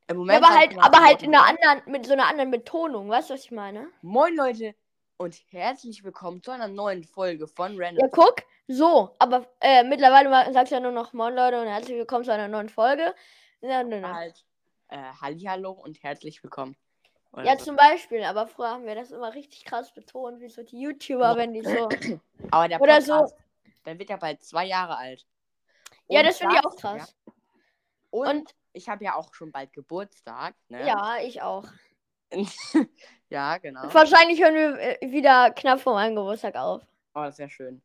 Im 0.07 0.15
Ja, 0.15 0.15
Moment 0.15 0.43
aber 0.43 0.53
sag 0.53 0.71
ich 0.71 0.77
halt, 0.77 0.85
aber 0.85 1.05
halt 1.05 1.23
in 1.23 1.35
einer 1.35 1.45
anderen, 1.45 1.91
mit 1.91 2.05
so 2.05 2.13
einer 2.13 2.27
anderen 2.27 2.51
Betonung, 2.51 3.09
weißt 3.09 3.29
du, 3.29 3.33
was 3.33 3.45
ich 3.45 3.51
meine? 3.51 3.89
Moin 4.01 4.35
Leute 4.35 4.75
und 5.17 5.35
herzlich 5.51 6.03
willkommen 6.03 6.41
zu 6.41 6.51
einer 6.51 6.67
neuen 6.67 7.03
Folge 7.03 7.47
von 7.47 7.75
Random. 7.81 7.99
Ja, 8.05 8.07
guck, 8.11 8.43
so, 8.71 9.15
aber 9.17 9.47
äh, 9.61 9.83
mittlerweile 9.83 10.29
du 10.29 10.75
ja 10.75 10.79
nur 10.79 10.91
noch 10.91 11.11
Moin 11.13 11.33
Leute 11.33 11.59
und 11.59 11.67
herzlich 11.67 11.97
willkommen 11.97 12.23
zu 12.23 12.31
einer 12.31 12.47
neuen 12.47 12.69
Folge. 12.69 13.15
Ja, 13.61 13.83
ne, 13.83 13.99
ne. 13.99 14.13
halt 14.13 14.45
äh, 14.89 15.11
Hallihallo 15.19 15.71
und 15.71 16.03
herzlich 16.03 16.43
willkommen. 16.43 16.77
Oder 17.31 17.45
ja 17.45 17.57
so. 17.57 17.65
zum 17.65 17.75
Beispiel, 17.75 18.23
aber 18.23 18.45
früher 18.45 18.69
haben 18.69 18.85
wir 18.85 18.93
das 18.93 19.09
immer 19.09 19.33
richtig 19.33 19.65
krass 19.65 19.91
betont, 19.91 20.39
wie 20.39 20.49
so 20.49 20.61
die 20.61 20.79
YouTuber, 20.81 21.35
wenn 21.35 21.53
die 21.53 21.63
so. 21.63 21.89
Aber 22.51 22.67
der 22.67 22.79
oder 22.79 22.99
Podcast, 22.99 23.07
so. 23.07 23.37
der 23.87 23.97
wird 23.97 24.11
ja 24.11 24.17
bald 24.17 24.43
zwei 24.43 24.65
Jahre 24.65 24.97
alt. 24.97 25.25
Ja, 26.07 26.19
Und 26.19 26.27
das 26.27 26.37
finde 26.37 26.55
ich 26.55 26.63
auch 26.63 26.75
krass. 26.75 27.15
Ja, 27.25 27.33
und, 28.11 28.27
Und 28.27 28.55
ich 28.73 28.87
habe 28.87 29.03
ja 29.03 29.15
auch 29.15 29.33
schon 29.33 29.51
bald 29.51 29.73
Geburtstag. 29.73 30.53
Ne? 30.67 30.85
ja, 30.85 31.17
ich 31.23 31.41
auch. 31.41 31.65
ja, 33.29 33.57
genau. 33.57 33.91
Wahrscheinlich 33.91 34.39
hören 34.39 34.53
wir 34.53 34.79
äh, 34.79 35.11
wieder 35.11 35.49
knapp 35.49 35.79
vor 35.79 35.95
meinem 35.95 36.15
Geburtstag 36.15 36.55
auf. 36.55 36.83
Oh, 37.15 37.23
das 37.23 37.39
wäre 37.39 37.49
schön. 37.49 37.81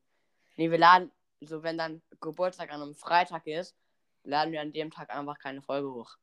Nee, 0.56 0.70
wir 0.70 0.78
laden, 0.78 1.10
so 1.40 1.62
wenn 1.62 1.78
dann 1.78 2.02
Geburtstag 2.20 2.72
an 2.72 2.82
einem 2.82 2.94
Freitag 2.94 3.46
ist, 3.46 3.74
laden 4.24 4.52
wir 4.52 4.60
an 4.60 4.72
dem 4.72 4.90
Tag 4.90 5.10
einfach 5.10 5.38
keine 5.38 5.62
Folge 5.62 5.92
hoch. 5.92 6.16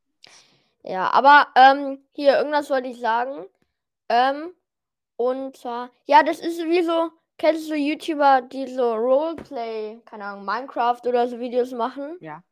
Ja, 0.84 1.12
aber 1.12 1.48
ähm, 1.56 2.04
hier, 2.13 2.38
irgendwas 2.38 2.70
wollte 2.70 2.88
ich 2.88 3.00
sagen. 3.00 3.46
Ähm, 4.10 4.54
und 5.15 5.56
zwar, 5.56 5.91
ja, 6.06 6.24
das 6.24 6.39
ist 6.39 6.60
wie 6.63 6.82
so, 6.82 7.12
kennst 7.38 7.70
du 7.70 7.76
YouTuber, 7.76 8.41
die 8.41 8.67
so 8.67 8.94
Roleplay, 8.94 10.00
keine 10.06 10.26
Ahnung, 10.26 10.46
Minecraft 10.46 11.02
oder 11.06 11.28
so 11.28 11.39
Videos 11.39 11.72
machen? 11.72 12.17
Ja. 12.20 12.44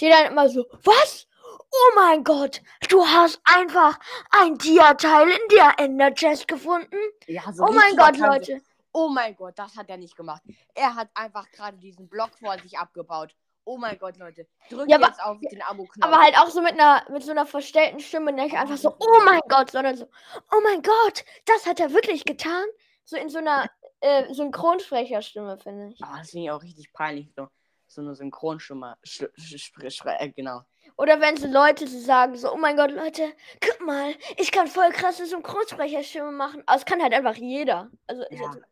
Die 0.00 0.08
dann 0.08 0.32
immer 0.32 0.48
so, 0.48 0.64
was? 0.84 1.26
Oh 1.70 1.94
mein 1.96 2.24
Gott, 2.24 2.62
du 2.88 3.04
hast 3.06 3.40
einfach 3.44 3.98
ein 4.30 4.56
Dia-Teil 4.56 5.28
in 5.28 5.48
der 5.56 5.74
Ender 5.78 6.14
Chest 6.14 6.48
gefunden? 6.48 6.96
Ja, 7.26 7.52
so 7.52 7.64
Oh 7.64 7.72
mein 7.72 7.96
Gott. 7.96 8.16
Leute. 8.16 8.62
Oh 8.98 9.08
mein 9.08 9.36
Gott, 9.36 9.56
das 9.58 9.76
hat 9.76 9.88
er 9.90 9.96
nicht 9.96 10.16
gemacht. 10.16 10.42
Er 10.74 10.94
hat 10.96 11.08
einfach 11.14 11.48
gerade 11.52 11.76
diesen 11.78 12.08
Block 12.08 12.30
vor 12.38 12.58
sich 12.58 12.76
abgebaut. 12.78 13.32
Oh 13.64 13.76
mein 13.76 13.96
Gott, 13.98 14.16
Leute. 14.16 14.48
Drückt 14.70 14.90
Ja, 14.90 14.96
aber- 14.96 15.06
jetzt 15.08 15.22
auf 15.22 15.38
den 15.40 15.62
Abo-Knopf. 15.62 16.04
Aber 16.04 16.20
halt 16.22 16.36
auch 16.38 16.48
so 16.48 16.60
mit 16.62 16.72
einer, 16.72 17.04
mit 17.10 17.22
so 17.22 17.30
einer 17.30 17.46
verstellten 17.46 18.00
Stimme, 18.00 18.32
nicht 18.32 18.56
einfach 18.56 18.76
so, 18.76 18.96
oh 18.98 19.20
mein 19.24 19.40
Gott, 19.48 19.70
sondern 19.70 19.96
so, 19.96 20.06
oh 20.52 20.60
mein 20.64 20.82
Gott, 20.82 21.24
das 21.44 21.66
hat 21.66 21.78
er 21.78 21.92
wirklich 21.92 22.24
getan. 22.24 22.64
So 23.04 23.16
in 23.16 23.28
so 23.28 23.38
einer 23.38 23.70
äh, 24.00 24.32
Synchronsprecherstimme, 24.34 25.58
finde 25.58 25.92
ich. 25.92 26.02
Ah, 26.02 26.18
das 26.18 26.30
finde 26.30 26.46
ich 26.46 26.50
auch 26.50 26.62
richtig 26.62 26.92
peinlich. 26.92 27.30
So, 27.36 27.46
so 27.86 28.00
eine 28.00 28.14
Synchronstimme. 28.14 28.96
Sch 29.04 29.22
äh, 29.22 30.30
genau. 30.30 30.62
Oder 30.96 31.20
wenn 31.20 31.36
so 31.36 31.46
Leute 31.46 31.86
so 31.86 31.98
sagen, 32.00 32.36
so, 32.36 32.52
oh 32.52 32.56
mein 32.56 32.76
Gott, 32.76 32.90
Leute, 32.90 33.32
guck 33.64 33.86
mal, 33.86 34.14
ich 34.38 34.50
kann 34.50 34.66
voll 34.66 34.90
krasse 34.90 35.26
Synchronsprecherstimme 35.26 36.32
machen. 36.32 36.62
Aber 36.66 36.76
es 36.78 36.84
kann 36.86 37.02
halt 37.02 37.12
einfach 37.12 37.36
jeder. 37.36 37.90
Also, 38.06 38.22
Ja. 38.30 38.38
jetzt- 38.54 38.62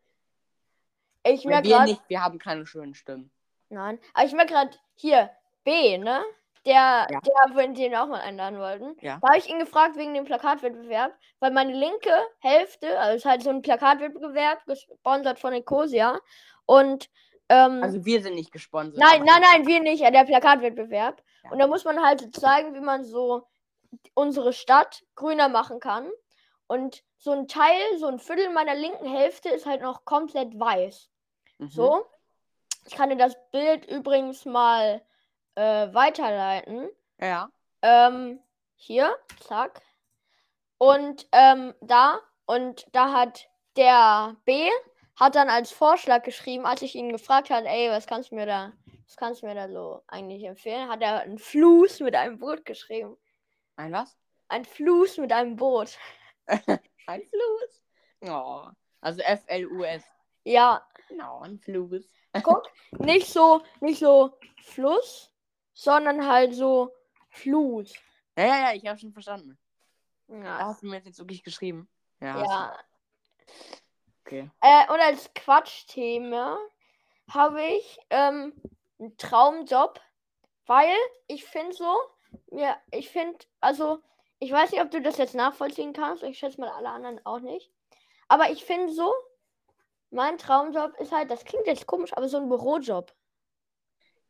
ich 1.35 1.45
merke 1.45 1.69
wir 1.69 1.77
gerade, 1.77 1.91
nicht, 1.91 2.03
wir 2.09 2.23
haben 2.23 2.39
keine 2.39 2.67
schönen 2.67 2.95
Stimmen. 2.95 3.31
nein, 3.69 3.99
aber 4.15 4.27
ich 4.27 4.33
merke 4.33 4.53
gerade, 4.53 4.71
hier, 4.95 5.31
B, 5.65 5.99
ne? 5.99 6.23
Der, 6.65 7.07
Ja. 7.11 7.21
der, 7.21 7.55
wenn 7.55 7.75
den 7.75 7.95
auch 7.95 8.07
mal 8.09 8.21
einladen 8.21 8.59
wollten. 8.59 8.97
Ja. 9.01 9.19
Da 9.23 9.29
habe 9.29 9.39
ich 9.39 9.49
ihn 9.49 9.61
gefragt 9.61 9.97
wegen 9.97 10.15
dem 10.15 10.25
Plakatwettbewerb, 10.25 11.13
weil 11.39 11.53
meine 11.53 11.73
linke 11.73 12.11
Hälfte, 12.41 12.99
also 12.99 13.17
ist 13.17 13.25
halt 13.25 13.43
so 13.45 13.51
ein 13.51 13.63
Plakatwettbewerb, 13.63 14.65
gesponsert 14.67 15.39
von 15.39 15.53
Ecosia. 15.53 16.19
Und, 16.65 17.09
ähm, 17.49 17.81
Also 17.85 18.05
wir 18.05 18.21
sind 18.21 18.35
nicht 18.35 18.51
gesponsert. 18.51 18.99
Nein, 18.99 19.23
nein, 19.25 19.43
nein, 19.43 19.67
wir 19.67 19.81
nicht. 19.81 20.01
Ja, 20.01 20.11
der 20.11 20.25
Plakatwettbewerb. 20.25 21.23
Ja. 21.45 21.51
Und 21.53 21.61
da 21.61 21.69
muss 21.69 21.85
man 21.85 22.03
halt 22.03 22.35
zeigen, 22.35 22.75
wie 22.75 22.81
man 22.81 23.05
so 23.05 23.47
unsere 24.15 24.53
Stadt 24.53 25.05
grüner 25.15 25.49
machen 25.49 25.79
kann. 25.79 26.11
Und 26.67 27.05
so 27.17 27.31
ein 27.31 27.47
Teil, 27.47 27.81
so 27.99 28.07
ein 28.07 28.19
Viertel 28.19 28.51
meiner 28.51 28.75
linken 28.75 29.07
Hälfte 29.07 29.51
ist 29.51 29.67
halt 29.67 29.83
noch 29.83 30.05
komplett 30.05 30.59
weiß. 30.59 31.09
Mhm. 31.59 31.69
So. 31.69 32.07
Ich 32.87 32.95
kann 32.95 33.11
dir 33.11 33.17
das 33.17 33.37
Bild 33.51 33.85
übrigens 33.87 34.45
mal 34.45 35.03
äh, 35.57 35.93
weiterleiten. 35.93 36.89
Ja. 37.21 37.49
Ähm, 37.83 38.41
hier, 38.77 39.17
zack. 39.41 39.83
Und 40.79 41.27
ähm, 41.33 41.75
da, 41.81 42.21
und 42.47 42.87
da 42.93 43.13
hat 43.13 43.49
der 43.77 44.37
B 44.45 44.69
hat 45.17 45.35
dann 45.35 45.49
als 45.49 45.73
Vorschlag 45.73 46.23
geschrieben, 46.23 46.67
als 46.67 46.83
ich 46.83 46.95
ihn 46.95 47.11
gefragt 47.11 47.51
habe, 47.51 47.67
ey, 47.67 47.91
was 47.91 48.07
kannst 48.07 48.31
du 48.31 48.35
mir 48.35 48.47
da, 48.47 48.73
was 49.07 49.17
kannst 49.17 49.43
du 49.43 49.47
mir 49.47 49.55
da 49.55 49.69
so 49.69 50.03
eigentlich 50.07 50.45
empfehlen, 50.45 50.91
hat 50.91 51.01
er 51.01 51.21
einen 51.21 51.39
Fluss 51.39 52.01
mit 52.01 52.15
einem 52.15 52.39
Boot 52.39 52.65
geschrieben. 52.67 53.17
Ein 53.77 53.93
was? 53.93 54.17
Ein 54.49 54.65
Fluss 54.65 55.17
mit 55.17 55.33
einem 55.33 55.57
Boot. 55.57 55.99
Ein 57.07 57.23
Fluss. 57.23 57.83
Oh. 58.21 58.69
Also 59.01 59.23
F-L-U-S. 59.23 60.05
Ja, 60.47 60.87
Genau, 61.09 61.41
ein 61.41 61.59
Fluss. 61.59 62.09
guck, 62.43 62.71
nicht 62.99 63.29
so, 63.29 63.63
nicht 63.81 63.99
so 63.99 64.39
Fluss, 64.63 65.33
sondern 65.73 66.27
halt 66.27 66.55
so 66.55 66.93
Fluss. 67.31 67.95
Ja, 68.37 68.45
ja, 68.45 68.59
ja, 68.59 68.75
ich 68.75 68.87
habe 68.87 68.99
schon 68.99 69.13
verstanden. 69.13 69.59
Ja. 70.29 70.59
hast 70.59 70.83
du 70.83 70.87
mir 70.87 71.01
jetzt 71.01 71.19
wirklich 71.19 71.45
geschrieben. 71.45 71.89
Ja. 72.21 72.43
ja. 72.43 72.79
Okay. 74.25 74.51
Äh, 74.61 74.93
und 74.93 75.01
als 75.01 75.33
Quatschthema 75.35 76.59
habe 77.31 77.63
ich 77.63 77.99
ähm, 78.11 78.53
einen 78.99 79.17
Traumjob, 79.17 80.01
weil 80.67 80.97
ich 81.29 81.45
finde 81.45 81.75
so, 81.75 81.97
ja, 82.51 82.77
ich 82.91 83.09
finde, 83.09 83.39
also, 83.61 84.03
ich 84.41 84.51
weiß 84.51 84.73
nicht, 84.73 84.83
ob 84.83 84.91
du 84.91 85.01
das 85.01 85.17
jetzt 85.17 85.37
nachvollziehen 85.37 85.93
kannst, 85.93 86.25
ich 86.25 86.39
schätze 86.39 86.61
mal 86.61 86.71
alle 86.71 86.91
anderen 86.91 87.25
auch 87.25 87.39
nicht, 87.39 87.71
aber 88.27 88.51
ich 88.51 88.65
finde 88.65 88.93
so, 88.93 89.15
mein 90.11 90.39
Traumjob 90.39 90.95
ist 91.01 91.13
halt, 91.13 91.31
das 91.31 91.45
klingt 91.45 91.67
jetzt 91.67 91.87
komisch, 91.87 92.13
aber 92.17 92.29
so 92.29 92.39
ein 92.39 92.49
Bürojob. 92.49 93.15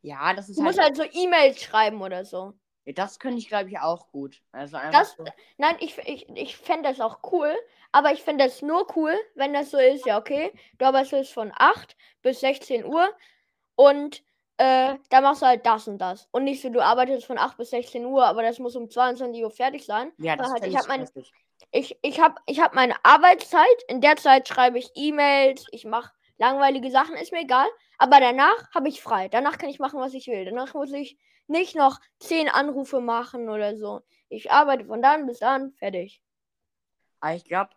Ja, 0.01 0.33
das 0.33 0.49
ist 0.49 0.57
Du 0.57 0.61
halt. 0.61 0.65
musst 0.65 0.77
halt 0.77 0.97
so 0.97 1.03
E-Mails 1.03 1.61
schreiben 1.63 2.01
oder 2.01 2.25
so. 2.25 2.53
Ja, 2.85 2.93
das 2.93 3.19
könnte 3.19 3.37
ich, 3.37 3.47
glaube 3.49 3.69
ich, 3.69 3.77
auch 3.79 4.09
gut. 4.11 4.41
Also 4.51 4.77
einfach 4.77 4.93
Das, 4.93 5.15
so. 5.15 5.31
nein, 5.57 5.75
ich, 5.79 5.97
ich, 5.99 6.29
ich 6.29 6.57
fände 6.57 6.89
das 6.89 6.99
auch 7.01 7.19
cool, 7.31 7.53
aber 7.91 8.11
ich 8.13 8.23
fände 8.23 8.43
das 8.45 8.61
nur 8.61 8.87
cool, 8.95 9.13
wenn 9.35 9.53
das 9.53 9.71
so 9.71 9.77
ist, 9.77 10.05
ja, 10.05 10.17
okay, 10.17 10.53
du 10.77 10.85
arbeitest 10.85 11.33
von 11.33 11.51
8 11.55 11.95
bis 12.21 12.39
16 12.39 12.85
Uhr 12.85 13.09
und 13.75 14.23
äh, 14.57 14.95
da 15.09 15.21
machst 15.21 15.41
du 15.43 15.47
halt 15.47 15.65
das 15.65 15.87
und 15.87 15.99
das. 15.99 16.27
Und 16.31 16.45
nicht 16.45 16.61
so, 16.61 16.69
du 16.69 16.83
arbeitest 16.83 17.25
von 17.27 17.37
8 17.37 17.57
bis 17.57 17.71
16 17.71 18.05
Uhr, 18.05 18.25
aber 18.25 18.43
das 18.43 18.59
muss 18.59 18.75
um 18.75 18.89
22 18.89 19.43
Uhr 19.43 19.51
fertig 19.51 19.85
sein. 19.85 20.11
Ja, 20.17 20.35
das 20.35 20.47
Weil 20.51 20.61
halt, 20.61 20.65
ich 20.67 20.87
meine, 20.87 21.09
stressig. 21.11 21.33
Ich, 21.71 21.97
ich 22.01 22.19
hab, 22.19 22.39
ich 22.45 22.59
hab 22.59 22.73
meine 22.73 22.95
Arbeitszeit, 23.03 23.83
in 23.87 24.01
der 24.01 24.15
Zeit 24.17 24.47
schreibe 24.47 24.79
ich 24.79 24.91
E-Mails, 24.95 25.65
ich 25.71 25.85
mache 25.85 26.11
langweilige 26.37 26.91
Sachen, 26.91 27.15
ist 27.15 27.31
mir 27.31 27.41
egal, 27.41 27.67
aber 27.97 28.19
danach 28.19 28.71
habe 28.73 28.89
ich 28.89 29.01
frei. 29.01 29.27
Danach 29.27 29.57
kann 29.57 29.69
ich 29.69 29.79
machen, 29.79 29.99
was 29.99 30.13
ich 30.13 30.27
will. 30.27 30.45
Danach 30.45 30.73
muss 30.73 30.91
ich 30.91 31.17
nicht 31.47 31.75
noch 31.75 31.99
10 32.19 32.49
Anrufe 32.49 33.01
machen 33.01 33.49
oder 33.49 33.77
so. 33.77 34.01
Ich 34.29 34.51
arbeite 34.51 34.85
von 34.85 35.01
dann 35.01 35.25
bis 35.25 35.39
dann, 35.39 35.73
fertig. 35.73 36.21
Aber 37.19 37.35
ich 37.35 37.45
glaube, 37.45 37.71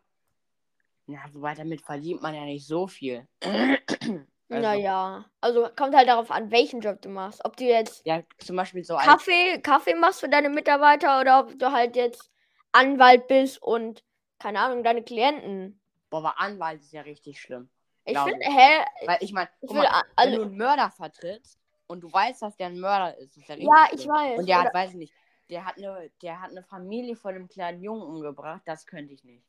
ja, 1.07 1.19
wobei 1.33 1.55
damit 1.55 1.81
verdient 1.81 2.23
man 2.23 2.35
ja 2.35 2.45
nicht 2.45 2.67
so 2.67 2.87
viel. 2.87 3.27
also, 3.41 4.27
Naja, 4.49 5.25
also 5.41 5.69
kommt 5.77 5.95
halt 5.95 6.09
darauf 6.09 6.31
an, 6.31 6.51
welchen 6.51 6.81
Job 6.81 7.01
du 7.03 7.09
machst. 7.09 7.45
Ob 7.45 7.57
du 7.57 7.65
jetzt 7.65 8.05
Ja, 8.07 8.23
zum 8.39 8.57
Beispiel 8.57 8.85
so. 8.85 8.97
Kaffee, 8.97 9.61
Kaffee 9.61 9.95
machst 9.95 10.21
für 10.21 10.29
deine 10.29 10.51
Mitarbeiter 10.51 11.21
oder 11.21 11.41
ob 11.41 11.59
du 11.59 11.73
halt 11.73 11.97
jetzt 11.97 12.31
Anwalt 12.73 13.27
bist 13.29 13.63
und, 13.63 14.05
keine 14.39 14.61
Ahnung, 14.61 14.83
deine 14.85 15.03
Klienten. 15.03 15.81
Boah, 16.09 16.19
aber 16.19 16.41
Anwalt 16.41 16.81
ist 16.81 16.93
ja 16.93 17.03
richtig 17.03 17.41
schlimm. 17.41 17.69
Ich 18.05 18.19
finde, 18.19 18.45
hä? 18.45 18.85
Weil 19.07 19.19
ich 19.21 19.33
meine, 19.33 19.49
Ich 19.61 19.69
guck 19.69 19.77
will, 19.77 19.83
mal, 19.83 19.89
a- 19.89 20.03
wenn 20.17 20.33
du 20.33 20.39
also, 20.39 20.43
einen 20.43 20.57
Mörder 20.57 20.91
vertrittst 20.91 21.59
und 21.87 22.01
du 22.01 22.13
weißt, 22.13 22.43
dass 22.43 22.57
der 22.57 22.69
ein 22.69 22.81
Mörder 22.81 23.17
ist, 23.19 23.37
ist 23.37 23.49
ja 23.49 23.55
richtig 23.55 23.69
ja, 23.71 23.87
ich 23.93 24.01
schlimm. 24.03 24.15
weiß. 24.15 24.39
Und 24.39 24.47
der 24.49 24.59
oder- 24.59 24.67
hat, 24.69 24.75
weiß 24.75 24.91
ich 24.91 24.97
nicht, 24.97 25.15
der 25.51 25.65
hat 25.65 25.77
eine, 25.77 26.11
der 26.23 26.41
hat 26.41 26.51
eine 26.51 26.63
Familie 26.63 27.17
von 27.17 27.35
einem 27.35 27.49
kleinen 27.49 27.83
Jungen 27.83 28.03
umgebracht, 28.03 28.63
das 28.65 28.87
könnte 28.87 29.13
ich 29.13 29.23
nicht. 29.25 29.45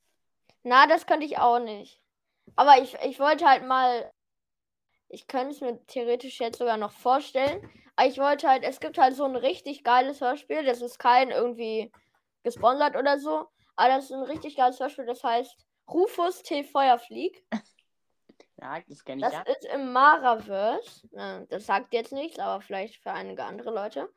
Na, 0.64 0.86
das 0.88 1.06
könnte 1.08 1.26
ich 1.26 1.38
auch 1.40 1.60
nicht. 1.60 2.02
Aber 2.56 2.78
ich, 2.82 2.96
ich 3.04 3.20
wollte 3.20 3.46
halt 3.46 3.66
mal. 3.68 4.12
Ich 5.10 5.28
könnte 5.28 5.50
es 5.54 5.62
mir 5.62 5.84
theoretisch 5.88 6.40
jetzt 6.40 6.58
sogar 6.60 6.78
noch 6.78 6.92
vorstellen. 6.92 7.68
Aber 7.96 8.08
ich 8.08 8.18
wollte 8.18 8.48
halt, 8.48 8.64
es 8.64 8.80
gibt 8.80 8.98
halt 8.98 9.16
so 9.16 9.26
ein 9.26 9.36
richtig 9.36 9.84
geiles 9.84 10.22
Hörspiel. 10.22 10.64
Das 10.64 10.82
ist 10.82 11.00
kein 11.00 11.32
irgendwie 11.32 11.92
gesponsert 12.44 12.96
oder 12.96 13.20
so. 13.20 13.48
Aber 13.76 13.90
das 13.90 14.06
ist 14.06 14.12
ein 14.12 14.24
richtig 14.24 14.58
geiles 14.58 14.80
Hörspiel. 14.80 15.06
Das 15.06 15.24
heißt 15.24 15.56
Rufus 15.90 16.44
T. 16.44 16.64
Feuerflieg. 16.64 17.46
Ja, 18.62 18.80
das 18.88 19.04
kenne 19.04 19.18
ich 19.18 19.24
Das 19.24 19.34
ja. 19.34 19.42
ist 19.42 19.66
im 19.66 19.92
Maraverse. 19.92 20.80
Das 21.50 21.66
sagt 21.66 21.94
jetzt 21.94 22.12
nichts, 22.12 22.38
aber 22.38 22.62
vielleicht 22.62 23.02
für 23.02 23.12
einige 23.12 23.44
andere 23.44 23.72
Leute. 23.72 24.12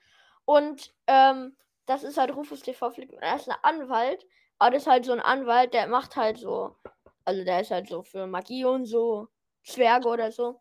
Und 0.45 0.95
ähm, 1.07 1.57
das 1.87 2.03
ist 2.03 2.19
halt 2.19 2.35
Rufus 2.35 2.61
TV 2.61 2.91
Flick. 2.91 3.13
Er 3.21 3.37
ist 3.37 3.49
ein 3.49 3.57
Anwalt, 3.63 4.25
aber 4.59 4.73
das 4.73 4.83
ist 4.83 4.89
halt 4.89 5.05
so 5.05 5.13
ein 5.13 5.21
Anwalt, 5.21 5.75
der 5.75 5.87
macht 5.87 6.17
halt 6.17 6.39
so, 6.39 6.77
also 7.25 7.45
der 7.45 7.61
ist 7.61 7.71
halt 7.71 7.89
so 7.89 8.03
für 8.03 8.27
Magie 8.27 8.65
und 8.65 8.87
so, 8.87 9.29
Zwerge 9.65 10.09
oder 10.09 10.31
so. 10.31 10.61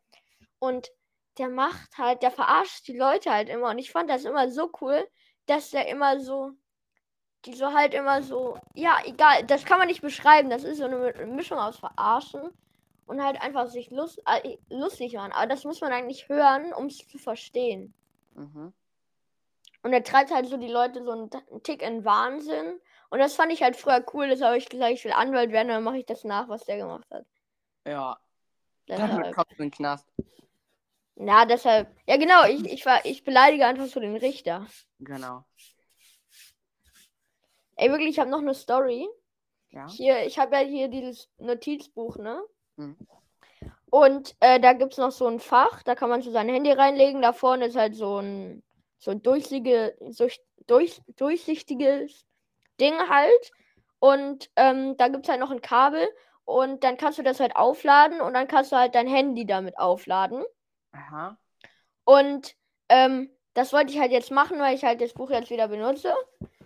Und 0.60 0.90
der 1.38 1.50
macht 1.50 1.98
halt, 1.98 2.24
der 2.24 2.32
verarscht 2.32 2.88
die 2.88 2.98
Leute 2.98 3.32
halt 3.32 3.50
immer. 3.50 3.70
Und 3.70 3.80
ich 3.80 3.92
fand 3.92 4.10
das 4.10 4.26
immer 4.26 4.50
so 4.50 4.72
cool, 4.82 5.08
dass 5.46 5.72
der 5.72 5.88
immer 5.88 6.20
so, 6.20 6.52
die 7.46 7.54
so 7.54 7.74
halt 7.74 7.94
immer 7.94 8.24
so, 8.24 8.58
ja, 8.74 8.98
egal, 9.06 9.44
das 9.46 9.66
kann 9.66 9.78
man 9.80 9.88
nicht 9.88 10.02
beschreiben. 10.02 10.50
Das 10.50 10.64
ist 10.64 10.78
so 10.78 10.86
eine 10.86 10.98
Mi- 10.98 11.26
Mischung 11.26 11.58
aus 11.58 11.78
Verarschen 11.78 12.52
und 13.06 13.24
halt 13.24 13.42
einfach 13.42 13.68
sich 13.68 13.90
lust, 13.92 14.22
äh, 14.26 14.58
lustig 14.70 15.14
machen. 15.14 15.32
Aber 15.34 15.48
das 15.48 15.64
muss 15.64 15.82
man 15.82 15.92
eigentlich 15.92 16.30
hören, 16.30 16.74
um 16.74 16.86
es 16.86 16.98
zu 17.08 17.18
verstehen. 17.18 17.94
Mhm. 18.36 18.74
Und 19.84 19.92
er 19.92 20.04
treibt 20.04 20.32
halt 20.32 20.48
so 20.48 20.58
die 20.58 20.70
Leute 20.70 21.04
so 21.04 21.12
einen, 21.12 21.30
Tick 21.64 21.82
in 21.82 22.06
Wahnsinn. 22.06 22.80
Und 23.10 23.20
das 23.20 23.36
fand 23.36 23.52
ich 23.52 23.62
halt 23.62 23.76
früher 23.76 24.04
cool. 24.14 24.30
Deshalb 24.30 24.48
habe 24.48 24.58
ich 24.58 24.70
gesagt, 24.70 24.94
ich 24.94 25.04
will 25.04 25.12
Anwalt 25.12 25.52
werden. 25.52 25.68
Und 25.68 25.76
dann 25.76 25.84
mache 25.84 25.98
ich 25.98 26.06
das 26.06 26.24
nach, 26.24 26.48
was 26.48 26.64
der 26.66 26.78
gemacht 26.78 27.06
hat. 27.12 27.26
Ja, 27.86 28.18
dann 28.88 29.10
Deshalb. 29.10 29.36
du 29.36 29.42
in 29.56 29.58
den 29.58 29.72
Knast. 29.72 30.08
Na, 31.16 31.46
deshalb. 31.46 31.94
Ja, 32.08 32.18
genau. 32.18 32.46
Ich, 32.46 32.66
ich, 32.66 32.86
war, 32.86 33.06
ich 33.06 33.24
beleidige 33.24 33.66
einfach 33.66 33.86
so 33.86 34.00
den 34.00 34.16
Richter. 34.16 34.66
Genau. 35.00 35.44
Ey, 37.76 37.90
wirklich, 37.90 38.10
ich 38.10 38.20
habe 38.20 38.30
noch 38.30 38.42
eine 38.42 38.54
Story. 38.54 39.08
Ja. 39.70 39.88
Hier, 39.90 40.26
ich 40.26 40.38
habe 40.38 40.56
ja 40.56 40.62
hier 40.62 40.88
dieses 40.88 41.30
Notizbuch, 41.38 42.18
ne? 42.18 42.42
Mhm. 42.76 42.98
Und 43.90 44.36
äh, 44.40 44.60
da 44.60 44.74
gibt 44.74 44.94
es 44.94 44.98
noch 44.98 45.12
so 45.12 45.28
ein 45.28 45.40
Fach, 45.40 45.84
da 45.84 45.94
kann 45.96 46.10
man 46.10 46.22
so 46.22 46.32
sein 46.32 46.50
Handy 46.50 46.72
reinlegen. 46.72 47.22
Da 47.22 47.34
vorne 47.34 47.68
ist 47.68 47.76
halt 47.76 47.96
so 47.96 48.18
ein, 48.18 48.64
so 48.98 49.12
ein 49.12 49.22
durchsichtige, 49.22 49.96
durch, 50.18 50.42
durch, 50.68 51.02
durchsichtiges 51.16 52.26
Ding 52.80 52.96
halt. 53.10 53.52
Und 54.00 54.50
ähm, 54.56 54.98
da 54.98 55.10
gibt 55.10 55.26
es 55.26 55.30
halt 55.30 55.40
noch 55.40 55.52
ein 55.52 55.62
Kabel. 55.62 56.08
Und 56.46 56.84
dann 56.84 56.98
kannst 56.98 57.20
du 57.20 57.24
das 57.24 57.40
halt 57.40 57.56
aufladen 57.56 58.20
und 58.20 58.34
dann 58.34 58.48
kannst 58.48 58.72
du 58.72 58.76
halt 58.76 58.96
dein 58.96 59.08
Handy 59.08 59.46
damit 59.46 59.78
aufladen. 59.78 60.44
Aha. 60.92 61.38
Und 62.04 62.56
ähm, 62.90 63.30
das 63.54 63.72
wollte 63.74 63.94
ich 63.94 64.00
halt 64.00 64.12
jetzt 64.12 64.32
machen, 64.32 64.60
weil 64.60 64.76
ich 64.76 64.84
halt 64.84 65.02
das 65.02 65.14
Buch 65.14 65.30
jetzt 65.30 65.50
wieder 65.50 65.68
benutze. 65.68 66.14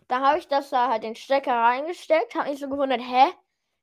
Da 0.08 0.22
habe 0.22 0.40
ich 0.40 0.48
das 0.48 0.70
da 0.70 0.90
halt 0.90 1.04
den 1.04 1.16
Stecker 1.16 1.54
reingesteckt, 1.54 2.36
habe 2.36 2.50
mich 2.50 2.60
so 2.60 2.70
gewundert, 2.70 3.02
hä? 3.02 3.26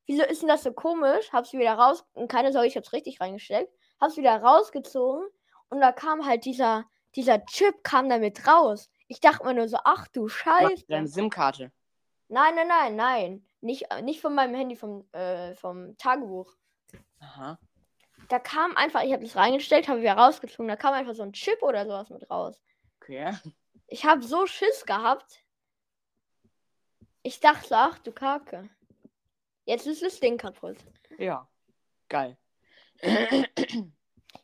Wieso 0.06 0.22
ist 0.22 0.42
denn 0.42 0.48
das 0.48 0.62
so 0.62 0.72
komisch? 0.72 1.32
Hab's 1.32 1.52
wieder 1.52 1.74
raus 1.74 2.04
und 2.12 2.28
keine 2.28 2.52
Sorge, 2.52 2.68
ich 2.68 2.76
hab's 2.76 2.92
richtig 2.92 3.20
reingesteckt. 3.20 3.72
Hab's 4.00 4.16
wieder 4.16 4.42
rausgezogen 4.42 5.26
und 5.68 5.80
da 5.80 5.92
kam 5.92 6.26
halt 6.26 6.44
dieser 6.44 6.84
dieser 7.14 7.44
Chip 7.46 7.82
kam 7.82 8.08
damit 8.08 8.46
raus. 8.46 8.90
Ich 9.06 9.20
dachte 9.20 9.44
mir 9.44 9.54
nur 9.54 9.68
so, 9.68 9.78
ach 9.84 10.08
du 10.08 10.28
Scheiße. 10.28 10.84
Deine 10.88 11.06
SIM-Karte. 11.06 11.70
Nein, 12.28 12.54
nein, 12.54 12.68
nein, 12.68 12.96
nein. 12.96 13.46
Nicht, 13.60 13.86
nicht 14.02 14.20
von 14.20 14.34
meinem 14.34 14.54
Handy, 14.54 14.76
vom, 14.76 15.08
äh, 15.12 15.54
vom 15.54 15.96
Tagebuch. 15.96 16.52
Aha. 17.20 17.58
Da 18.28 18.38
kam 18.38 18.76
einfach, 18.76 19.02
ich 19.02 19.12
habe 19.12 19.22
das 19.22 19.36
reingestellt, 19.36 19.88
habe 19.88 20.00
wieder 20.00 20.16
rausgezogen, 20.16 20.68
da 20.68 20.76
kam 20.76 20.94
einfach 20.94 21.14
so 21.14 21.22
ein 21.22 21.32
Chip 21.32 21.62
oder 21.62 21.84
sowas 21.84 22.10
mit 22.10 22.28
raus. 22.30 22.60
Okay. 23.00 23.34
Ich 23.86 24.04
habe 24.04 24.22
so 24.22 24.46
Schiss 24.46 24.84
gehabt. 24.86 25.43
Ich 27.26 27.40
dachte, 27.40 27.74
ach 27.76 27.98
du 28.00 28.12
Kacke. 28.12 28.68
Jetzt 29.64 29.86
ist 29.86 30.02
das 30.02 30.20
Ding 30.20 30.36
kaputt. 30.36 30.76
Ja. 31.18 31.48
Geil. 32.10 32.36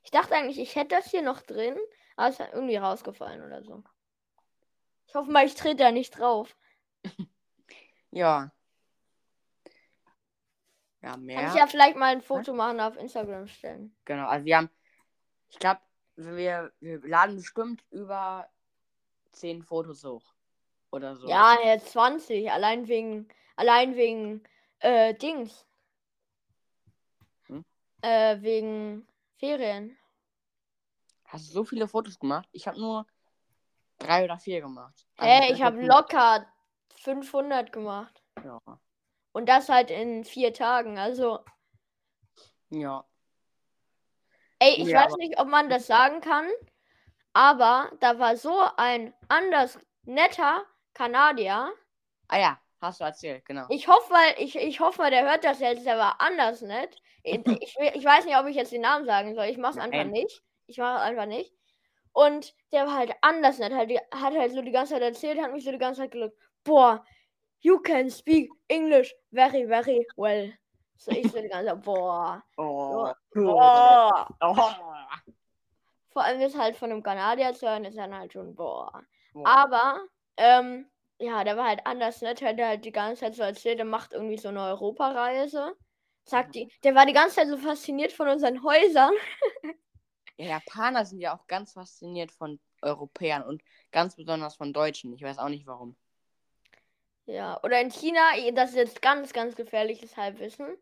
Ich 0.03 0.11
dachte 0.11 0.35
eigentlich, 0.35 0.59
ich 0.59 0.75
hätte 0.75 0.97
das 0.97 1.11
hier 1.11 1.23
noch 1.23 1.43
drin, 1.43 1.77
aber 2.17 2.29
es 2.29 2.41
ist 2.41 2.53
irgendwie 2.53 2.77
rausgefallen 2.77 3.45
oder 3.45 3.63
so. 3.63 3.85
Ich 5.07 5.15
hoffe 5.15 5.31
mal, 5.31 5.45
ich 5.45 5.55
trete 5.55 5.77
da 5.77 5.93
nicht 5.93 6.19
drauf. 6.19 6.57
Ja. 8.13 8.51
Ja, 11.01 11.13
Kann 11.13 11.25
mehr. 11.25 11.47
ich 11.47 11.55
ja 11.55 11.69
vielleicht 11.69 11.97
mal 11.97 12.13
ein 12.13 12.23
Foto 12.23 12.53
machen 12.53 12.81
auf 12.81 12.97
Instagram 12.97 13.47
stellen. 13.47 13.97
Genau. 14.05 14.27
Also 14.27 14.45
wir 14.45 14.57
haben, 14.57 14.71
ich 15.49 15.61
glaube, 15.61 15.81
wir, 16.17 16.73
wir 16.81 17.01
laden 17.07 17.37
bestimmt 17.37 17.85
über 17.91 18.51
10 19.31 19.63
Fotos 19.63 20.03
hoch. 20.03 20.30
Oder 20.91 21.17
so. 21.17 21.29
Ja, 21.29 21.57
jetzt 21.65 21.93
20. 21.93 22.51
Allein 22.51 22.89
wegen, 22.89 23.29
allein 23.57 23.97
wegen, 23.97 24.43
äh, 24.81 25.15
Dings. 25.15 25.67
Hm? 27.47 27.65
Äh, 28.03 28.41
wegen 28.41 29.07
Ferien. 29.39 29.97
Hast 31.27 31.49
du 31.49 31.53
so 31.53 31.65
viele 31.65 31.87
Fotos 31.87 32.19
gemacht? 32.19 32.49
Ich 32.53 32.67
habe 32.67 32.81
nur 32.81 33.07
drei 33.99 34.25
oder 34.25 34.39
vier 34.39 34.61
gemacht. 34.61 35.07
Also 35.17 35.33
Hä, 35.33 35.39
das 35.41 35.49
ich 35.51 35.55
ist 35.55 35.63
habe 35.63 35.87
locker 35.87 36.47
500 36.97 37.73
gemacht. 37.73 38.23
Ja. 38.43 38.59
Und 39.33 39.49
das 39.49 39.69
halt 39.69 39.91
in 39.93 40.25
vier 40.25 40.53
Tagen. 40.53 40.99
Also, 40.99 41.45
Ja. 42.71 43.05
ey, 44.59 44.75
ich 44.83 44.89
Ja, 44.89 45.05
weiß 45.05 45.17
nicht, 45.19 45.39
ob 45.39 45.47
man 45.47 45.69
das 45.69 45.87
sagen 45.87 46.21
kann, 46.21 46.49
aber 47.33 47.93
da 48.01 48.19
war 48.19 48.37
so 48.37 48.61
ein 48.77 49.15
anders 49.29 49.79
netter 50.05 50.65
Kanadier. 50.95 51.73
Ah 52.29 52.39
ja, 52.39 52.61
hast 52.81 53.01
du 53.01 53.05
erzählt, 53.05 53.45
genau. 53.45 53.67
Ich 53.69 53.89
hoffe 53.89 54.13
mal, 54.13 54.35
ich, 54.39 54.57
ich 54.57 54.81
hoffe 54.81 55.03
mal, 55.03 55.11
der 55.11 55.25
hört 55.25 55.45
das 55.45 55.61
jetzt, 55.61 55.87
der 55.87 55.99
war 55.99 56.21
anders 56.21 56.63
nett. 56.63 56.97
Ich, 57.23 57.37
ich, 57.47 57.77
ich 57.95 58.05
weiß 58.05 58.25
nicht, 58.25 58.37
ob 58.37 58.47
ich 58.47 58.57
jetzt 58.57 58.73
den 58.73 58.83
Namen 58.83 59.05
sagen 59.05 59.35
soll. 59.35 59.47
Ich 59.47 59.59
mach's 59.59 59.79
einfach 59.79 59.99
Nein. 59.99 60.11
nicht. 60.11 60.43
Ich 60.67 60.79
mache 60.79 60.99
es 60.99 61.03
einfach 61.03 61.27
nicht. 61.27 61.53
Und 62.13 62.55
der 62.73 62.87
war 62.87 62.95
halt 62.95 63.13
anders 63.21 63.59
nett. 63.59 63.73
Halt, 63.73 63.91
hat 64.13 64.35
halt 64.35 64.53
so 64.53 64.63
die 64.63 64.73
ganze 64.73 64.95
Zeit 64.95 65.03
erzählt, 65.03 65.41
hat 65.41 65.53
mich 65.53 65.65
so 65.65 65.73
die 65.73 65.79
ganze 65.79 66.03
Zeit 66.03 66.11
gelockt. 66.11 66.37
Boah, 66.65 67.05
you 67.61 67.79
can 67.79 68.11
speak 68.11 68.51
English 68.69 69.15
very, 69.33 69.67
very 69.67 70.07
well. 70.17 70.53
So 70.97 71.13
ich 71.13 71.31
so 71.31 71.41
die 71.41 71.49
ganze 71.49 71.71
Zeit, 71.71 71.83
boah. 71.83 72.43
Oh. 72.57 73.11
Boah. 73.35 74.29
Oh. 74.41 74.71
Vor 76.11 76.25
allem 76.25 76.41
ist 76.41 76.59
halt 76.59 76.77
von 76.77 76.91
einem 76.91 77.03
Kanadier 77.03 77.55
zu 77.55 77.69
hören, 77.69 77.85
ist 77.85 77.97
dann 77.97 78.17
halt 78.17 78.33
schon, 78.33 78.55
boah. 78.55 79.03
Boah. 79.33 79.47
Aber, 79.47 80.01
ähm, 80.37 80.91
ja, 81.19 81.45
der 81.45 81.57
war 81.57 81.69
halt 81.69 81.87
anders 81.87 82.23
nett, 82.23 82.43
hat 82.43 82.59
er 82.59 82.69
halt 82.69 82.85
die 82.85 82.93
ganze 82.93 83.21
Zeit 83.21 83.35
so 83.35 83.43
erzählt, 83.43 83.79
er 83.79 83.85
macht 83.85 84.13
irgendwie 84.13 84.39
so 84.39 84.49
eine 84.49 84.63
Europareise. 84.63 85.77
Sagt 86.25 86.55
die, 86.55 86.73
der 86.85 86.95
war 86.95 87.07
die 87.07 87.13
ganze 87.13 87.37
Zeit 87.37 87.49
so 87.49 87.59
fasziniert 87.59 88.13
von 88.13 88.29
unseren 88.29 88.63
Häusern. 88.63 89.13
Ja, 90.37 90.47
Japaner 90.47 91.05
sind 91.05 91.21
ja 91.21 91.37
auch 91.37 91.47
ganz 91.49 91.75
fasziniert 91.75 92.33
von 92.33 92.59
Europäern 92.81 93.43
und 93.43 93.63
ganz 93.93 94.17
besonders 94.17 94.57
von 94.57 94.73
Deutschen. 94.73 95.13
Ich 95.13 95.23
weiß 95.23 95.37
auch 95.37 95.51
nicht 95.51 95.67
warum. 95.67 95.99
Ja, 97.27 97.61
oder 97.63 97.79
in 97.79 97.91
China, 97.91 98.21
das 98.55 98.71
ist 98.71 98.77
jetzt 98.77 99.03
ganz, 99.03 99.35
ganz 99.35 99.55
gefährliches 99.55 100.17
Halbwissen. 100.17 100.79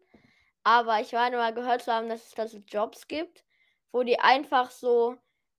Aber 0.63 1.01
ich 1.01 1.13
meine 1.13 1.39
mal 1.39 1.53
gehört 1.53 1.83
zu 1.83 1.93
haben, 1.93 2.09
dass 2.09 2.29
es 2.29 2.35
da 2.35 2.47
so 2.47 2.59
Jobs 2.59 3.09
gibt, 3.09 3.45
wo 3.91 4.05
die 4.05 4.21
einfach 4.21 4.71
so 4.71 5.17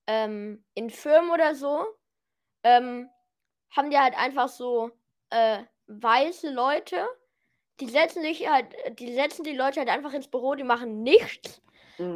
ähm, 0.07 0.63
in 0.75 0.89
Firmen 0.89 1.31
oder 1.31 1.53
so 1.53 1.85
ähm, 2.63 3.09
haben 3.71 3.89
die 3.91 3.97
halt 3.97 4.17
einfach 4.17 4.49
so 4.49 4.91
äh, 5.29 5.63
weiße 5.87 6.51
Leute, 6.51 7.05
die 7.79 7.87
setzen 7.89 8.21
sich 8.21 8.49
halt, 8.49 8.67
die 8.99 9.13
setzen 9.13 9.43
die 9.43 9.55
Leute 9.55 9.79
halt 9.79 9.89
einfach 9.89 10.13
ins 10.13 10.27
Büro, 10.27 10.55
die 10.55 10.63
machen 10.63 11.01
nichts, 11.03 11.61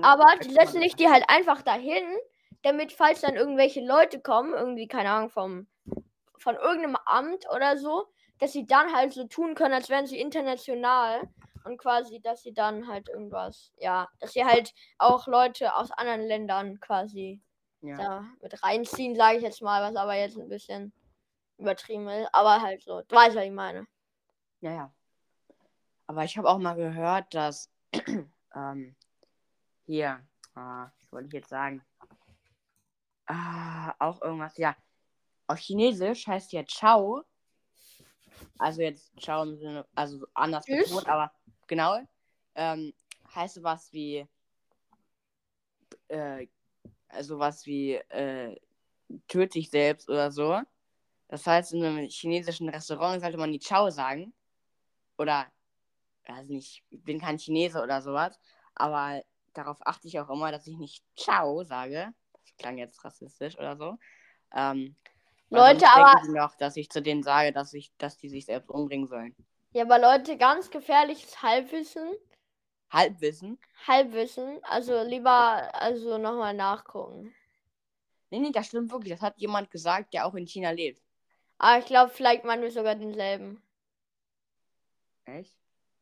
aber 0.02 0.26
die 0.44 0.52
setzen 0.52 0.82
sich 0.82 0.96
die 0.96 1.08
halt 1.10 1.24
einfach 1.30 1.62
dahin, 1.62 2.04
damit 2.64 2.92
falls 2.94 3.22
dann 3.22 3.36
irgendwelche 3.36 3.82
Leute 3.86 4.20
kommen, 4.22 4.54
irgendwie, 4.54 4.88
keine 4.88 5.10
Ahnung, 5.12 5.30
vom, 5.30 5.68
von 6.38 6.56
irgendeinem 6.56 6.98
Amt 7.06 7.46
oder 7.54 7.78
so, 7.78 8.08
dass 8.40 8.52
sie 8.52 8.66
dann 8.66 8.94
halt 8.94 9.14
so 9.14 9.26
tun 9.26 9.56
können, 9.56 9.74
als 9.74 9.90
wären 9.90 10.06
sie 10.06 10.20
international 10.20 11.22
und 11.66 11.78
quasi, 11.78 12.20
dass 12.22 12.42
sie 12.44 12.54
dann 12.54 12.88
halt 12.88 13.08
irgendwas, 13.10 13.72
ja, 13.78 14.10
dass 14.20 14.34
sie 14.34 14.44
halt 14.44 14.74
auch 14.98 15.28
Leute 15.28 15.76
aus 15.76 15.92
anderen 15.92 16.22
Ländern 16.22 16.80
quasi 16.82 17.42
Ja. 17.82 17.98
da 17.98 18.26
mit 18.42 18.64
reinziehen, 18.64 19.16
sage 19.16 19.38
ich 19.38 19.44
jetzt 19.44 19.62
mal, 19.62 19.82
was 19.82 19.96
aber 19.96 20.16
jetzt 20.16 20.38
ein 20.38 20.50
bisschen 20.50 20.92
übertrieben 21.64 22.08
ist, 22.10 22.30
aber 22.34 22.62
halt 22.62 22.84
so, 22.84 23.02
du 23.02 23.16
weißt, 23.16 23.36
was 23.36 23.46
ich 23.46 23.52
meine. 23.52 23.88
Ja, 24.62 24.72
ja. 24.72 24.94
Aber 26.08 26.24
ich 26.24 26.38
habe 26.38 26.50
auch 26.50 26.60
mal 26.60 26.76
gehört, 26.76 27.34
dass 27.34 27.72
ähm, 28.56 28.96
hier, 29.86 30.26
ah, 30.56 30.92
was 31.00 31.12
wollte 31.12 31.28
ich 31.28 31.34
jetzt 31.34 31.50
sagen? 31.50 31.84
Ah, 33.26 33.94
auch 34.00 34.22
irgendwas, 34.22 34.58
ja. 34.58 34.76
Auf 35.48 35.60
Chinesisch 35.60 36.28
heißt 36.28 36.52
ja 36.52 36.66
Ciao. 36.66 37.24
Also 38.60 38.82
jetzt 38.82 39.12
Ciao 39.20 39.44
im 39.44 39.58
Sinne, 39.58 39.86
also 39.96 40.26
anders 40.34 40.66
betont, 40.66 41.08
aber 41.08 41.32
genau. 41.68 42.00
Ähm, 42.56 42.94
heißt 43.34 43.56
sowas 43.56 43.92
wie, 43.92 44.28
äh, 46.10 46.48
also 47.08 47.40
was 47.40 47.66
wie, 47.66 47.94
äh, 47.94 48.60
töt 49.28 49.56
dich 49.56 49.70
selbst 49.70 50.10
oder 50.10 50.32
so. 50.32 50.62
Das 51.34 51.48
heißt, 51.48 51.74
in 51.74 51.84
einem 51.84 52.08
chinesischen 52.10 52.70
Restaurant 52.70 53.20
sollte 53.20 53.40
man 53.40 53.50
nie 53.50 53.58
Ciao 53.58 53.90
sagen. 53.90 54.36
Oder, 55.18 55.52
also 56.26 56.54
nicht, 56.54 56.84
ich 56.92 57.04
bin 57.04 57.20
kein 57.20 57.40
Chinese 57.40 57.82
oder 57.82 58.04
sowas, 58.04 58.38
aber 58.76 59.24
darauf 59.54 59.80
achte 59.82 60.08
ich 60.08 60.20
auch 60.20 60.30
immer, 60.30 60.52
dass 60.52 60.68
ich 60.68 60.78
nicht 60.78 61.04
Ciao 61.16 61.64
sage. 61.64 62.14
Das 62.34 62.56
klang 62.58 62.78
jetzt 62.78 63.04
rassistisch 63.04 63.58
oder 63.58 63.76
so. 63.76 63.98
Ähm, 64.54 64.96
Leute, 65.50 65.88
aber- 65.92 66.22
die 66.24 66.34
noch, 66.34 66.54
dass 66.56 66.78
ich 66.78 66.92
zu 66.92 67.02
denen 67.02 67.24
sage, 67.24 67.52
dass 67.52 67.74
ich, 67.74 67.92
dass 67.98 68.16
die 68.16 68.30
sich 68.30 68.46
selbst 68.46 68.70
umbringen 68.70 69.08
sollen. 69.08 69.36
Ja, 69.72 69.86
aber 69.86 69.98
Leute, 69.98 70.38
ganz 70.38 70.70
gefährliches 70.70 71.42
Halbwissen. 71.42 72.14
Halbwissen? 72.92 73.58
Halbwissen, 73.88 74.60
also 74.66 75.02
lieber, 75.02 75.74
also 75.74 76.20
nochmal 76.20 76.54
nachgucken. 76.54 77.34
Nee, 78.30 78.38
nee, 78.38 78.52
das 78.52 78.68
stimmt 78.68 78.92
wirklich. 78.92 79.14
Das 79.14 79.22
hat 79.24 79.40
jemand 79.40 79.72
gesagt, 79.72 80.14
der 80.14 80.28
auch 80.28 80.36
in 80.36 80.46
China 80.46 80.70
lebt. 80.70 81.03
Aber 81.64 81.80
ich 81.80 81.86
glaube, 81.86 82.12
vielleicht 82.12 82.44
meinen 82.44 82.62
wir 82.62 82.72
sogar 82.72 82.94
denselben. 82.94 83.64
Echt? 85.24 85.58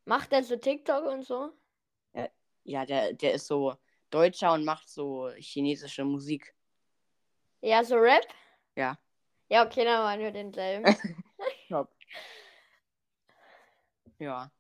Macht 0.06 0.34
er 0.34 0.43
so 0.43 0.56
TikTok 0.56 1.06
und 1.06 1.21
so? 1.21 1.52
Ja, 2.63 2.84
der, 2.84 3.13
der 3.13 3.34
ist 3.34 3.45
so 3.45 3.76
Deutscher 4.10 4.54
und 4.54 4.65
macht 4.65 4.89
so 4.89 5.30
chinesische 5.38 6.04
Musik. 6.04 6.56
Ja, 7.62 7.84
so 7.84 7.95
Rap? 7.95 8.26
Ja. 8.76 8.97
Ja, 9.50 9.63
okay, 9.63 9.86
dann 9.86 10.02
meinen 10.02 10.24
wir 10.24 10.32
denselben. 10.32 10.97
Top. 11.69 11.89
Ja. 14.17 14.52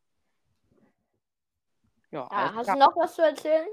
Ja, 2.11 2.13
Ja, 2.19 2.27
alles 2.27 2.55
hast 2.57 2.75
du 2.75 2.79
noch 2.79 2.95
was 2.95 3.15
zu 3.15 3.23
erzählen? 3.23 3.67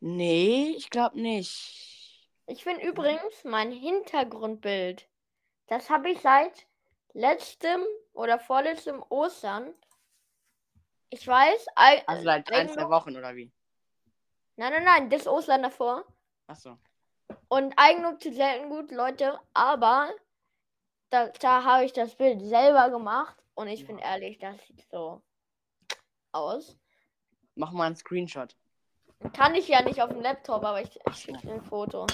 Nee, 0.00 0.74
ich 0.76 0.90
glaube 0.90 1.18
nicht. 1.18 2.28
Ich 2.46 2.62
finde 2.62 2.86
übrigens 2.86 3.42
mein 3.44 3.72
Hintergrundbild. 3.72 5.08
Das 5.66 5.88
habe 5.90 6.10
ich 6.10 6.20
seit 6.20 6.66
letztem 7.12 7.82
oder 8.12 8.38
vorletztem 8.38 9.02
Ostern. 9.08 9.74
Ich 11.10 11.26
weiß, 11.26 11.66
ei- 11.76 12.02
Also 12.06 12.24
seit 12.24 12.52
ein, 12.52 12.68
zwei 12.68 12.88
Wochen 12.88 13.16
oder 13.16 13.34
wie? 13.34 13.50
Nein, 14.56 14.72
nein, 14.72 14.84
nein, 14.84 15.10
das 15.10 15.26
Ostern 15.26 15.62
davor. 15.62 16.04
Achso. 16.46 16.78
Und 17.48 17.72
Eigenlob 17.76 18.20
tut 18.20 18.34
selten 18.34 18.68
gut, 18.68 18.90
Leute, 18.90 19.40
aber 19.54 20.10
da, 21.10 21.28
da 21.28 21.64
habe 21.64 21.84
ich 21.84 21.92
das 21.92 22.14
Bild 22.14 22.40
selber 22.42 22.90
gemacht 22.90 23.36
und 23.54 23.68
ich 23.68 23.86
bin 23.86 23.98
Ja. 23.98 24.12
ehrlich, 24.12 24.38
das 24.38 24.56
sieht 24.66 24.84
so 24.90 25.22
aus. 26.32 26.76
Mach 27.54 27.70
mal 27.72 27.84
einen 27.86 27.96
Screenshot. 27.96 28.56
Kann 29.32 29.54
ich 29.54 29.68
ja 29.68 29.80
nicht 29.82 30.02
auf 30.02 30.10
dem 30.10 30.20
Laptop, 30.20 30.64
aber 30.64 30.82
ich, 30.82 30.98
ich 31.08 31.16
schicke 31.16 31.38
dir 31.46 31.54
ein 31.54 31.62
Foto. 31.62 32.06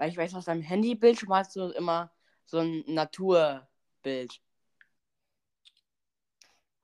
Weil 0.00 0.08
ich 0.08 0.16
weiß, 0.16 0.34
aus 0.34 0.46
deinem 0.46 0.62
Handybildschirm 0.62 1.34
hast 1.34 1.54
du 1.56 1.68
immer 1.72 2.10
so 2.46 2.56
ein 2.60 2.82
Naturbild. 2.86 4.40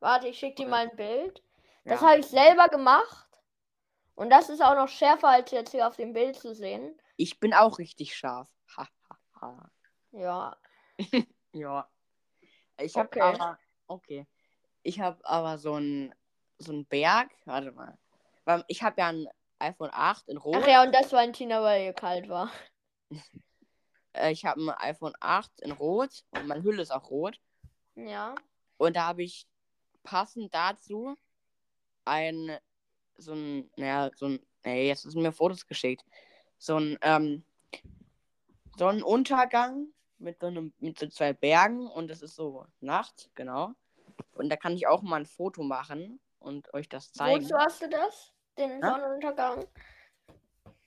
Warte, 0.01 0.29
ich 0.29 0.39
schicke 0.39 0.57
dir 0.57 0.69
mal 0.69 0.87
ein 0.91 0.95
Bild. 0.97 1.43
Das 1.87 2.03
Ja. 2.03 2.09
habe 2.09 2.21
ich 2.21 2.27
selber 2.27 2.69
gemacht. 2.69 3.27
Und 4.17 4.29
das 4.29 4.51
ist 4.51 4.61
auch 4.63 4.75
noch 4.75 4.89
schärfer 4.89 5.29
als 5.29 5.51
jetzt 5.51 5.71
hier 5.71 5.89
auf 5.89 5.97
dem 5.97 6.13
Bild 6.13 6.37
zu 6.37 6.55
sehen. 6.55 6.95
ich 7.17 7.41
bin 7.41 7.55
auch 7.55 7.79
richtig 7.79 8.15
scharf. 8.15 8.51
Ha, 8.77 8.87
ha, 9.09 9.19
ha. 9.41 9.71
Ja. 10.13 10.57
Ja. 11.55 11.89
Ich 12.79 12.95
habe 12.99 13.09
Okay. 13.09 13.21
aber, 13.23 13.59
okay. 13.87 14.27
Ich 14.83 15.01
habe 15.01 15.25
aber 15.25 15.57
so 15.57 15.73
einen 15.73 16.15
so 16.59 16.71
einen 16.73 16.85
Berg, 16.85 17.31
warte 17.47 17.73
mal. 17.73 17.97
Ich 18.69 18.83
habe 18.83 19.01
ja 19.01 19.07
ein 19.09 19.27
iPhone 19.59 19.89
8 19.91 20.29
in 20.29 20.37
Rot. 20.37 20.57
Ach 20.61 20.67
ja, 20.69 20.83
und 20.83 20.95
das 20.95 21.11
war 21.15 21.21
ein 21.21 21.33
Tina, 21.33 21.63
weil 21.63 21.83
ihr 21.87 21.95
kalt 21.95 22.29
war. 22.29 22.51
Äh, 24.13 24.33
Ich 24.33 24.45
habe 24.45 24.61
ein 24.61 24.71
iPhone 24.71 25.15
8 25.21 25.61
in 25.61 25.73
Rot 25.73 26.25
und 26.31 26.47
meine 26.47 26.63
Hülle 26.63 26.83
ist 26.83 26.91
auch 26.91 27.11
rot. 27.11 27.41
Ja. 27.95 28.35
Und 28.79 28.97
da 28.97 29.09
habe 29.09 29.23
ich 29.23 29.47
passend 30.03 30.55
dazu 30.55 31.17
ein, 32.05 32.57
so 33.19 33.33
ein, 33.33 33.71
naja, 33.77 34.11
so 34.15 34.27
ein, 34.27 34.47
nee, 34.65 34.89
jetzt 34.89 35.03
sind 35.03 35.23
mir 35.23 35.33
Fotos 35.33 35.67
geschickt. 35.67 36.05
So 36.59 36.77
ein, 36.79 36.99
ähm, 37.03 37.45
Sonnenuntergang 38.79 39.89
mit 40.19 40.41
so 40.41 40.47
einem, 40.47 40.73
mit 40.79 40.99
so 40.99 41.07
zwei 41.09 41.33
Bergen 41.33 41.87
und 41.87 42.11
es 42.11 42.23
ist 42.23 42.37
so 42.37 42.67
Nacht, 42.81 43.31
genau. 43.35 43.73
Und 44.33 44.51
da 44.51 44.57
kann 44.57 44.75
ich 44.75 44.87
auch 44.87 45.03
mal 45.03 45.21
ein 45.21 45.27
Foto 45.27 45.63
machen 45.63 46.21
und 46.39 46.73
euch 46.75 46.89
das 46.89 47.13
zeigen. 47.13 47.45
Wozu 47.45 47.57
hast 47.57 47.83
du 47.83 47.89
das? 47.89 48.33
Den? 48.57 48.81
Sonnenuntergang? 48.81 49.67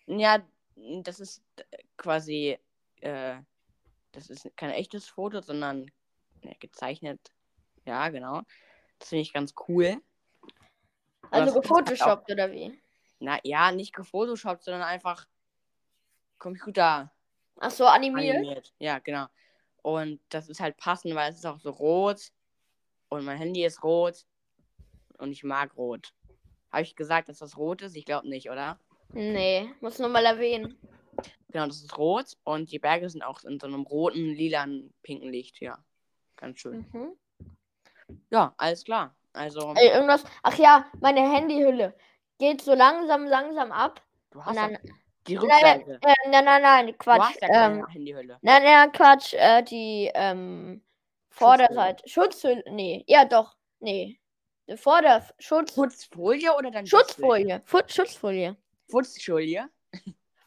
Ja, 0.07 0.39
das 1.03 1.19
ist 1.19 1.43
äh, 1.57 1.77
quasi, 1.97 2.57
äh, 3.01 3.37
das 4.11 4.29
ist 4.29 4.49
kein 4.55 4.71
echtes 4.71 5.07
Foto, 5.07 5.41
sondern 5.41 5.91
ja, 6.43 6.51
gezeichnet. 6.59 7.19
Ja, 7.85 8.09
genau. 8.09 8.41
Das 8.99 9.09
finde 9.09 9.21
ich 9.21 9.33
ganz 9.33 9.53
cool. 9.67 10.01
Also 11.31 11.53
halt 11.53 11.63
gefotoshoppt 11.63 12.31
oder 12.31 12.51
wie? 12.51 12.79
Na 13.19 13.39
ja, 13.43 13.71
nicht 13.71 13.93
gefotoshoppt, 13.93 14.63
sondern 14.63 14.83
einfach 14.83 15.27
Computer 16.37 17.11
Ach 17.59 17.71
so, 17.71 17.85
animiert? 17.85 18.37
animiert. 18.37 18.73
Ja, 18.79 18.99
genau. 18.99 19.27
Und 19.81 20.21
das 20.29 20.49
ist 20.49 20.59
halt 20.59 20.77
passend, 20.77 21.13
weil 21.15 21.31
es 21.31 21.37
ist 21.37 21.45
auch 21.45 21.59
so 21.59 21.69
rot 21.71 22.31
und 23.09 23.25
mein 23.25 23.37
Handy 23.37 23.65
ist 23.65 23.83
rot 23.83 24.25
und 25.17 25.31
ich 25.31 25.43
mag 25.43 25.75
rot. 25.75 26.13
Habe 26.71 26.83
ich 26.83 26.95
gesagt, 26.95 27.29
dass 27.29 27.39
das 27.39 27.57
rot 27.57 27.81
ist? 27.81 27.95
Ich 27.95 28.05
glaube 28.05 28.29
nicht, 28.29 28.49
oder? 28.49 28.79
Nee, 29.13 29.69
muss 29.81 29.99
nur 29.99 30.09
mal 30.09 30.25
erwähnen. 30.25 30.77
Genau, 31.51 31.65
das 31.65 31.81
ist 31.81 31.97
rot 31.97 32.37
und 32.43 32.71
die 32.71 32.79
Berge 32.79 33.09
sind 33.09 33.23
auch 33.23 33.43
in 33.43 33.59
so 33.59 33.65
einem 33.67 33.81
roten, 33.81 34.33
lilanen, 34.35 34.93
pinken 35.01 35.31
Licht. 35.31 35.59
Ja, 35.61 35.79
ganz 36.35 36.59
schön. 36.59 36.85
Mhm. 36.93 37.13
Ja, 38.29 38.53
alles 38.57 38.83
klar. 38.83 39.15
Also, 39.33 39.73
Ey, 39.75 39.89
irgendwas. 39.89 40.23
Ach 40.43 40.57
ja, 40.57 40.85
meine 40.99 41.21
Handyhülle 41.21 41.95
geht 42.37 42.61
so 42.61 42.73
langsam, 42.73 43.25
langsam 43.25 43.71
ab. 43.71 44.01
du 44.31 44.43
hast 44.43 44.55
dann. 44.57 44.77
die 45.27 45.35
Nein, 45.35 45.43
Rückseite. 45.43 45.99
äh, 46.03 46.29
nein, 46.29 46.45
nein, 46.45 46.61
nein, 46.61 46.87
Du 46.87 46.93
Quatsch. 46.93 47.19
hast 47.21 47.41
ja 47.41 47.47
keine 47.47 47.79
ähm, 47.79 47.87
Handyhülle. 47.87 48.37
nein, 48.41 48.63
nein, 48.63 48.91
Quatsch. 48.91 49.33
Äh, 49.33 49.63
die 49.63 50.09
ähm, 50.13 50.83
Vorderseite. 51.29 52.07
Schutzhülle. 52.07 52.63
Nee, 52.69 53.03
ja 53.07 53.25
doch. 53.25 53.55
Nee. 53.79 54.19
Vorder 54.75 55.25
Schutz 55.39 55.73
Putzfolie 55.73 56.53
oder 56.55 56.69
dann? 56.69 56.85
Schutzfolie. 56.85 57.61
Schutzfolie. 57.87 58.55
Putzfolie? 58.89 59.69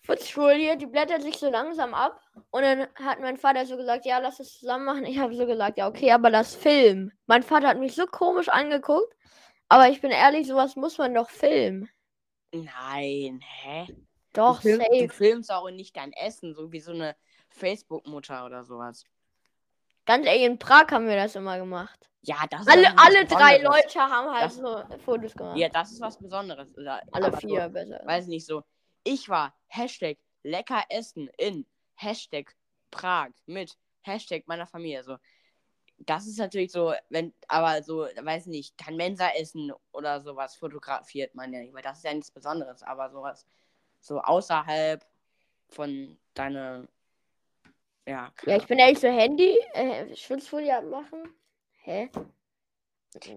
Schutzfolie, 0.04 0.76
die 0.76 0.86
blättert 0.86 1.22
sich 1.22 1.38
so 1.38 1.48
langsam 1.48 1.94
ab. 1.94 2.20
Und 2.50 2.62
dann 2.62 2.88
hat 2.96 3.20
mein 3.20 3.36
Vater 3.36 3.64
so 3.66 3.76
gesagt, 3.76 4.04
ja, 4.04 4.18
lass 4.18 4.40
es 4.40 4.58
zusammen 4.58 4.84
machen. 4.84 5.04
Ich 5.04 5.18
habe 5.18 5.34
so 5.34 5.46
gesagt, 5.46 5.78
ja, 5.78 5.88
okay, 5.88 6.10
aber 6.10 6.30
das 6.30 6.54
Film. 6.54 7.12
Mein 7.26 7.42
Vater 7.42 7.68
hat 7.68 7.78
mich 7.78 7.94
so 7.94 8.06
komisch 8.06 8.48
angeguckt. 8.48 9.14
Aber 9.68 9.88
ich 9.88 10.00
bin 10.00 10.10
ehrlich, 10.10 10.46
sowas 10.48 10.76
muss 10.76 10.98
man 10.98 11.14
doch 11.14 11.30
filmen. 11.30 11.88
Nein, 12.52 13.40
hä? 13.42 13.86
Doch, 14.34 14.56
du, 14.56 14.62
film, 14.62 14.80
du 14.80 14.98
safe. 14.98 15.08
filmst 15.08 15.52
auch 15.52 15.70
nicht 15.70 15.96
dein 15.96 16.12
Essen, 16.12 16.54
so 16.54 16.72
wie 16.72 16.80
so 16.80 16.92
eine 16.92 17.16
Facebook-Mutter 17.48 18.44
oder 18.44 18.64
sowas. 18.64 19.04
Ganz 20.04 20.26
ehrlich, 20.26 20.42
in 20.42 20.58
Prag 20.58 20.88
haben 20.90 21.06
wir 21.06 21.16
das 21.16 21.36
immer 21.36 21.58
gemacht. 21.58 22.10
Ja, 22.24 22.36
das 22.48 22.60
ist 22.62 22.68
Alle, 22.70 22.84
was 22.84 23.06
alle 23.06 23.24
drei. 23.26 23.58
Leute 23.58 23.98
haben 24.00 24.30
halt 24.32 24.44
Das- 24.44 24.56
so 24.56 24.82
Fotos 25.04 25.34
gemacht. 25.34 25.56
Ja, 25.56 25.68
das 25.68 25.90
ist 25.92 26.00
was 26.00 26.16
Besonderes. 26.18 26.68
Oder- 26.76 27.02
Alle 27.10 27.32
vier 27.36 27.64
So, 27.64 27.70
besser. 27.70 28.00
weiß 28.04 28.26
nicht 28.28 28.46
so. 28.46 28.62
Ich 29.04 29.28
war 29.28 29.54
Hashtag 29.66 30.18
lecker 30.44 30.84
essen 30.88 31.28
in 31.36 31.66
Hashtag 31.96 32.54
Prag 32.92 33.30
mit 33.46 33.76
Hashtag 34.02 34.46
meiner 34.46 34.66
Familie. 34.66 35.02
So. 35.02 35.16
Das 35.98 36.26
ist 36.26 36.38
natürlich 36.38 36.70
so, 36.72 36.94
wenn, 37.08 37.32
aber 37.48 37.82
so, 37.82 38.06
weiß 38.20 38.46
nicht, 38.46 38.74
dein 38.86 38.96
Mensa-Essen 38.96 39.72
oder 39.92 40.20
sowas 40.20 40.54
fotografiert 40.56 41.34
man 41.34 41.52
ja 41.52 41.60
nicht, 41.60 41.74
weil 41.74 41.82
das 41.82 41.98
ist 41.98 42.04
ja 42.04 42.12
nichts 42.14 42.30
Besonderes, 42.30 42.82
aber 42.82 43.10
sowas 43.10 43.46
so 44.00 44.20
außerhalb 44.20 45.04
von 45.68 46.18
deiner, 46.34 46.86
ja, 48.06 48.32
Ja, 48.46 48.56
ich 48.56 48.66
bin 48.66 48.78
ehrlich 48.78 48.98
so 49.00 49.08
Handy, 49.08 49.56
äh, 49.74 50.14
Schutzfolie 50.16 50.76
abmachen. 50.76 51.32
Hä? 51.84 52.10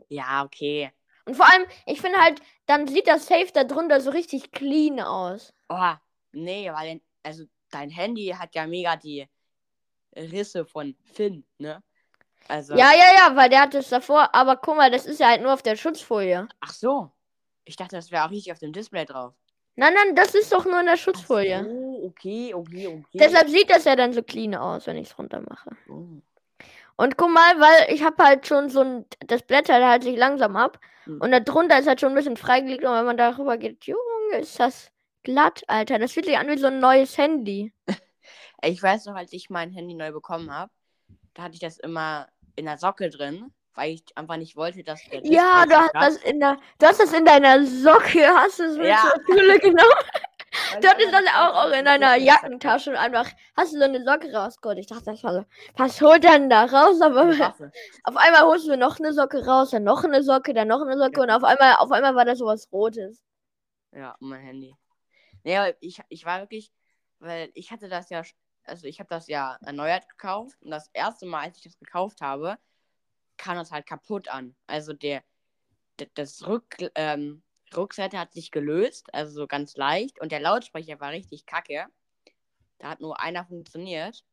ja, 0.09 0.43
okay. 0.43 0.91
Und 1.25 1.35
vor 1.35 1.45
allem, 1.51 1.65
ich 1.85 1.99
finde 2.01 2.19
halt, 2.19 2.39
dann 2.65 2.87
sieht 2.87 3.07
das 3.07 3.25
Safe 3.27 3.49
da 3.53 3.63
drunter 3.63 3.99
so 3.99 4.11
richtig 4.11 4.51
clean 4.51 4.99
aus. 4.99 5.53
Oh, 5.69 5.93
nee, 6.31 6.71
weil, 6.71 6.87
dein- 6.87 7.01
also 7.23 7.45
dein 7.71 7.89
Handy 7.89 8.27
hat 8.37 8.53
ja 8.55 8.67
mega 8.67 8.95
die 8.95 9.27
Risse 10.15 10.65
von 10.65 10.95
Finn, 11.13 11.45
ne? 11.57 11.83
Also, 12.47 12.75
Ja, 12.75 12.91
ja, 12.93 13.11
ja, 13.17 13.35
weil 13.35 13.49
der 13.49 13.61
hat 13.61 13.73
es 13.73 13.89
davor. 13.89 14.33
Aber 14.35 14.55
guck 14.57 14.77
mal, 14.77 14.91
das 14.91 15.07
ist 15.07 15.19
ja 15.19 15.29
halt 15.29 15.41
nur 15.41 15.51
auf 15.53 15.63
der 15.63 15.75
Schutzfolie. 15.75 16.47
ach 16.59 16.71
so. 16.73 17.11
Ich 17.65 17.75
dachte, 17.75 17.95
das 17.95 18.11
wäre 18.11 18.25
auch 18.25 18.29
richtig 18.29 18.51
auf 18.53 18.59
dem 18.59 18.71
Display 18.71 19.05
drauf. 19.05 19.33
Nein, 19.75 19.93
nein, 19.95 20.15
das 20.15 20.35
ist 20.35 20.51
doch 20.53 20.63
nur 20.65 20.79
in 20.79 20.85
der 20.85 20.93
Ach 20.93 20.99
Schutzfolie. 20.99 21.63
so, 21.63 22.03
okay, 22.05 22.53
okay, 22.53 22.87
okay. 22.87 23.17
Deshalb 23.17 23.49
sieht 23.49 23.69
das 23.71 23.85
ja 23.85 23.95
dann 23.95 24.13
so 24.13 24.21
clean 24.21 24.53
aus, 24.53 24.85
wenn 24.85 24.97
ich 24.97 25.09
es 25.09 25.17
runter 25.17 25.41
mache. 25.41 25.71
Oh. 25.89 26.21
Und 26.97 27.17
guck 27.17 27.29
mal, 27.31 27.59
weil 27.59 27.93
ich 27.93 28.03
habe 28.03 28.23
halt 28.23 28.47
schon 28.47 28.69
so 28.69 28.81
ein. 28.81 29.05
Das 29.27 29.43
blättert 29.43 29.83
halt 29.83 30.03
sich 30.03 30.15
langsam 30.17 30.55
ab. 30.55 30.79
Hm. 31.03 31.19
Und 31.21 31.31
da 31.31 31.39
drunter 31.39 31.77
ist 31.79 31.87
halt 31.87 31.99
schon 31.99 32.09
ein 32.09 32.15
bisschen 32.15 32.37
freigelegt. 32.37 32.83
Und 32.85 32.93
wenn 32.93 33.05
man 33.05 33.17
darüber 33.17 33.57
geht, 33.57 33.85
Junge, 33.85 33.99
ist 34.39 34.59
das 34.59 34.91
glatt, 35.23 35.63
Alter. 35.67 35.99
Das 35.99 36.13
fühlt 36.13 36.25
sich 36.25 36.37
an 36.37 36.47
wie 36.47 36.57
so 36.57 36.67
ein 36.67 36.79
neues 36.79 37.17
Handy. 37.17 37.73
Ich 38.63 38.81
weiß 38.81 39.05
noch, 39.05 39.15
als 39.15 39.31
ich 39.33 39.51
mein 39.51 39.69
Handy 39.71 39.93
neu 39.93 40.11
bekommen 40.11 40.49
habe, 40.51 40.71
da 41.35 41.43
hatte 41.43 41.53
ich 41.53 41.59
das 41.59 41.77
immer 41.77 42.27
in 42.55 42.65
der 42.65 42.79
Socke 42.79 43.11
drin, 43.11 43.51
weil 43.75 43.91
ich 43.93 44.03
einfach 44.15 44.37
nicht 44.37 44.55
wollte, 44.55 44.81
dass 44.83 45.03
der 45.11 45.23
Ja, 45.23 45.65
du 45.67 45.75
hast 45.75 45.91
zerkratzt. 45.91 46.17
das 46.23 46.31
in 46.31 46.39
der. 46.39 46.57
Du 46.79 46.85
hast 46.87 46.99
das 46.99 47.13
in 47.13 47.25
deiner 47.25 47.63
Socke, 47.63 48.25
hast 48.27 48.57
du 48.57 48.63
es 48.63 48.77
mit 48.77 48.87
Ja. 48.87 49.03
zur 49.03 49.35
Schule 49.37 49.59
genommen. 49.59 49.77
Hattest 50.75 50.93
einfach 51.07 51.21
das 51.21 51.33
auch, 51.35 51.55
auch 51.55 51.65
in 51.65 51.71
der 51.71 51.83
deiner 51.83 52.15
Jackentasche 52.15 52.89
und 52.91 52.95
einfach 52.97 53.29
hast 53.55 53.73
du 53.73 53.77
so 53.79 53.83
eine 53.85 54.03
Socke 54.03 54.33
rausgeholt. 54.33 54.77
Ich 54.79 54.87
dachte, 54.87 55.05
das 55.05 55.23
war 55.23 55.33
so, 55.33 55.45
was 55.77 56.01
holt 56.01 56.23
dann 56.23 56.49
da 56.49 56.65
raus? 56.65 57.01
Aber 57.01 57.21
auf 58.03 58.17
einmal 58.17 58.41
holst 58.43 58.67
du 58.67 58.77
noch 58.77 58.99
eine 58.99 59.13
Socke 59.13 59.45
raus, 59.45 59.71
dann 59.71 59.83
noch 59.83 60.03
eine 60.03 60.23
Socke, 60.23 60.53
dann 60.53 60.67
noch 60.67 60.81
eine 60.81 60.97
Socke 60.97 61.17
Ja. 61.17 61.23
und 61.23 61.31
auf 61.31 61.43
einmal, 61.43 61.75
auf 61.75 61.91
einmal 61.91 62.15
war 62.15 62.25
da 62.25 62.35
sowas 62.35 62.67
Rotes. 62.71 63.23
Ja, 63.91 64.15
mein 64.19 64.41
Handy. 64.41 64.75
Aber 65.45 65.73
ich, 65.81 66.01
ich 66.09 66.25
war 66.25 66.39
wirklich, 66.41 66.71
weil 67.19 67.49
ich 67.53 67.71
hatte 67.71 67.87
das 67.87 68.09
ja, 68.09 68.23
also 68.63 68.87
ich 68.87 68.99
habe 68.99 69.09
das 69.09 69.27
ja 69.27 69.57
erneuert 69.65 70.09
gekauft 70.09 70.57
und 70.61 70.71
das 70.71 70.89
erste 70.93 71.25
Mal, 71.25 71.43
als 71.43 71.57
ich 71.57 71.63
das 71.63 71.77
gekauft 71.77 72.21
habe, 72.21 72.57
kam 73.37 73.55
das 73.57 73.71
halt 73.71 73.85
kaputt 73.85 74.27
an. 74.27 74.55
Also 74.65 74.93
der, 74.93 75.23
d- 75.99 76.09
das 76.15 76.47
Rück, 76.47 76.75
ähm, 76.95 77.43
Rückseite 77.75 78.19
hat 78.19 78.33
sich 78.33 78.51
gelöst, 78.51 79.13
also 79.13 79.31
so 79.33 79.47
ganz 79.47 79.75
leicht 79.77 80.19
und 80.21 80.31
der 80.31 80.39
Lautsprecher 80.39 80.99
war 80.99 81.11
richtig 81.11 81.45
kacke. 81.45 81.85
Da 82.79 82.89
hat 82.89 82.99
nur 82.99 83.19
einer 83.19 83.45
funktioniert 83.45 84.23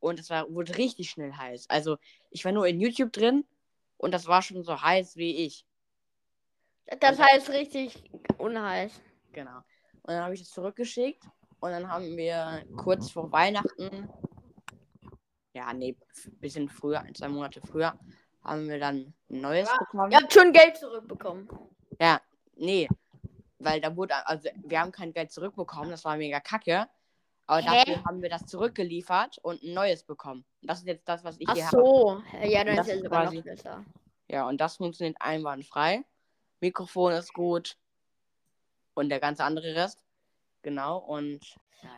und 0.00 0.18
es 0.18 0.30
war, 0.30 0.50
wurde 0.50 0.76
richtig 0.78 1.10
schnell 1.10 1.32
heiß. 1.32 1.68
Also 1.68 1.98
ich 2.30 2.44
war 2.44 2.52
nur 2.52 2.66
in 2.66 2.80
YouTube 2.80 3.12
drin 3.12 3.44
und 3.96 4.12
das 4.12 4.26
war 4.26 4.42
schon 4.42 4.62
so 4.62 4.80
heiß 4.80 5.16
wie 5.16 5.44
ich. 5.44 5.64
Das 7.00 7.18
Und- 7.18 7.24
heißt 7.26 7.50
richtig 7.50 8.10
unheiß. 8.38 8.92
Genau. 9.32 9.58
Und 10.02 10.14
dann 10.14 10.22
habe 10.24 10.34
ich 10.34 10.40
das 10.40 10.50
zurückgeschickt 10.50 11.22
und 11.60 11.70
dann 11.70 11.88
haben 11.88 12.16
wir 12.16 12.64
kurz 12.76 13.10
vor 13.10 13.30
Weihnachten, 13.30 14.08
ja, 15.52 15.72
nee, 15.74 15.96
ein 16.24 16.38
bisschen 16.38 16.68
früher, 16.68 17.00
ein, 17.00 17.14
zwei 17.14 17.28
Monate 17.28 17.60
früher, 17.60 17.98
haben 18.42 18.68
wir 18.68 18.78
dann 18.78 19.12
ein 19.30 19.40
neues 19.40 19.68
Ja. 19.68 19.76
bekommen. 19.78 20.12
Ihr 20.12 20.18
habt 20.18 20.32
schon 20.32 20.52
Geld 20.52 20.76
zurückbekommen. 20.78 21.48
Nee, 22.58 22.88
weil 23.58 23.80
da 23.80 23.96
wurde, 23.96 24.26
also 24.26 24.48
wir 24.64 24.80
haben 24.80 24.92
kein 24.92 25.12
Geld 25.12 25.32
zurückbekommen, 25.32 25.90
das 25.90 26.04
war 26.04 26.16
mega 26.16 26.40
kacke. 26.40 26.86
Aber 27.46 27.62
Hä? 27.62 27.84
dafür 27.86 28.04
haben 28.04 28.20
wir 28.20 28.28
das 28.28 28.44
zurückgeliefert 28.44 29.38
und 29.38 29.62
ein 29.62 29.72
neues 29.72 30.02
bekommen. 30.02 30.44
Das 30.60 30.80
ist 30.80 30.86
jetzt 30.86 31.08
das, 31.08 31.24
was 31.24 31.36
ich 31.38 31.48
Ach 31.48 31.54
hier 31.54 31.66
habe. 31.66 31.76
so. 31.78 32.22
Ja, 32.42 32.62
dann 32.64 32.76
ist 32.78 32.88
ja 32.88 32.94
ist 32.94 33.02
sogar 33.04 33.22
quasi- 33.24 33.36
noch 33.38 33.44
besser. 33.44 33.84
Ja, 34.28 34.46
und 34.46 34.60
das 34.60 34.76
funktioniert 34.76 35.16
einwandfrei. 35.20 36.04
Mikrofon 36.60 37.12
ist 37.12 37.32
gut. 37.32 37.78
Und 38.92 39.08
der 39.08 39.20
ganze 39.20 39.44
andere 39.44 39.74
Rest. 39.74 40.04
Genau, 40.62 40.98
und. 40.98 41.40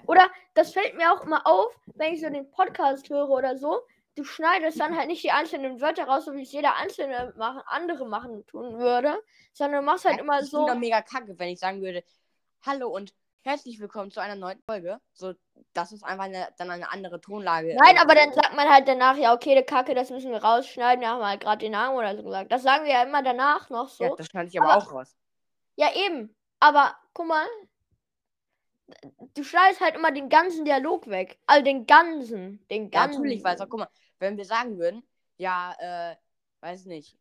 Oder 0.07 0.29
das 0.55 0.73
fällt 0.73 0.95
mir 0.97 1.13
auch 1.13 1.23
immer 1.25 1.45
auf, 1.47 1.75
wenn 1.95 2.13
ich 2.15 2.21
so 2.21 2.29
den 2.31 2.49
Podcast 2.53 3.09
höre 3.11 3.29
oder 3.31 3.57
so. 3.57 3.81
Du 4.17 4.25
schneidest 4.25 4.81
dann 4.81 4.97
halt 4.97 5.07
nicht 5.07 5.23
die 5.23 5.31
einzelnen 5.31 5.81
Wörter 5.81 6.05
raus, 6.05 6.25
so 6.25 6.35
wie 6.35 6.43
es 6.43 6.53
jeder 6.53 6.77
einzelne 6.77 7.33
machen, 7.37 7.63
andere 7.67 8.07
machen 8.07 8.45
tun 8.47 8.79
würde, 8.79 9.19
sondern 9.53 9.81
du 9.81 9.87
machst 9.87 10.05
halt 10.05 10.19
immer 10.19 10.41
ich 10.41 10.51
so. 10.51 10.67
doch 10.67 10.75
mega 10.75 11.01
kacke, 11.01 11.39
wenn 11.39 11.49
ich 11.49 11.61
sagen 11.61 11.81
würde, 11.81 12.03
hallo 12.67 12.89
und 12.89 13.15
herzlich 13.43 13.81
willkommen 13.81 14.11
zu 14.11 14.21
einer 14.21 14.35
neuen 14.35 14.61
Folge. 14.67 15.01
So, 15.13 15.35
das 15.73 15.93
ist 15.93 16.05
einfach 16.05 16.25
eine, 16.25 16.49
dann 16.59 16.71
eine 16.71 16.91
andere 16.91 17.21
Tonlage. 17.21 17.77
Nein, 17.83 17.99
aber 17.99 18.15
dann 18.15 18.33
sagt 18.33 18.55
man 18.55 18.69
halt 18.69 18.89
danach, 18.89 19.17
ja, 19.17 19.33
okay, 19.33 19.55
der 19.55 19.65
Kacke, 19.65 19.95
das 19.95 20.11
müssen 20.11 20.31
wir 20.31 20.43
rausschneiden. 20.43 21.01
Wir 21.01 21.09
haben 21.09 21.25
halt 21.25 21.41
gerade 21.41 21.59
den 21.59 21.73
Namen 21.73 21.97
oder 21.97 22.17
so 22.17 22.23
gesagt. 22.23 22.53
Das 22.53 22.63
sagen 22.63 22.85
wir 22.85 22.93
ja 22.93 23.03
immer 23.05 23.23
danach 23.23 23.71
noch 23.71 23.89
so. 23.89 24.05
Ja, 24.05 24.11
das 24.17 24.27
schneide 24.27 24.49
ich 24.49 24.61
aber, 24.61 24.73
Aber- 24.73 24.83
auch 24.83 24.93
raus. 24.93 25.17
Ja, 25.77 25.89
eben. 25.95 26.35
Aber 26.59 26.95
guck 27.15 27.27
mal. 27.27 27.47
Du 29.35 29.45
schneidest 29.45 29.81
halt 29.81 29.95
immer 29.95 30.13
den 30.13 30.29
ganzen 30.29 30.65
Dialog 30.65 31.09
weg. 31.09 31.39
Also 31.47 31.65
den 31.65 31.87
ganzen. 31.87 32.67
Den 32.69 32.91
Ja, 32.91 33.03
ganzen. 33.03 33.21
natürlich, 33.21 33.45
weil 33.45 33.57
so, 33.59 33.67
guck 33.67 33.81
mal, 33.81 33.89
wenn 34.19 34.37
wir 34.37 34.45
sagen 34.45 34.79
würden, 34.79 35.03
ja, 35.37 35.75
äh, 35.79 36.17
weiß 36.61 36.87
nicht, 36.87 37.17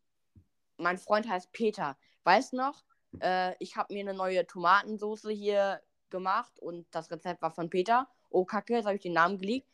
mein 0.76 0.98
Freund 0.98 1.28
heißt 1.28 1.52
Peter, 1.52 1.96
weißt 2.24 2.52
du 2.52 2.56
noch? 2.56 2.84
Äh, 3.20 3.54
ich 3.58 3.76
habe 3.76 3.92
mir 3.94 4.00
eine 4.00 4.14
neue 4.14 4.46
Tomatensauce 4.46 5.28
hier 5.30 5.82
gemacht 6.10 6.58
und 6.58 6.86
das 6.90 7.10
Rezept 7.10 7.42
war 7.42 7.50
von 7.50 7.70
Peter. 7.70 8.08
Oh, 8.30 8.44
Kacke, 8.44 8.74
jetzt 8.74 8.86
habe 8.86 8.96
ich 8.96 9.02
den 9.02 9.12
Namen 9.12 9.38
geleakt. 9.38 9.68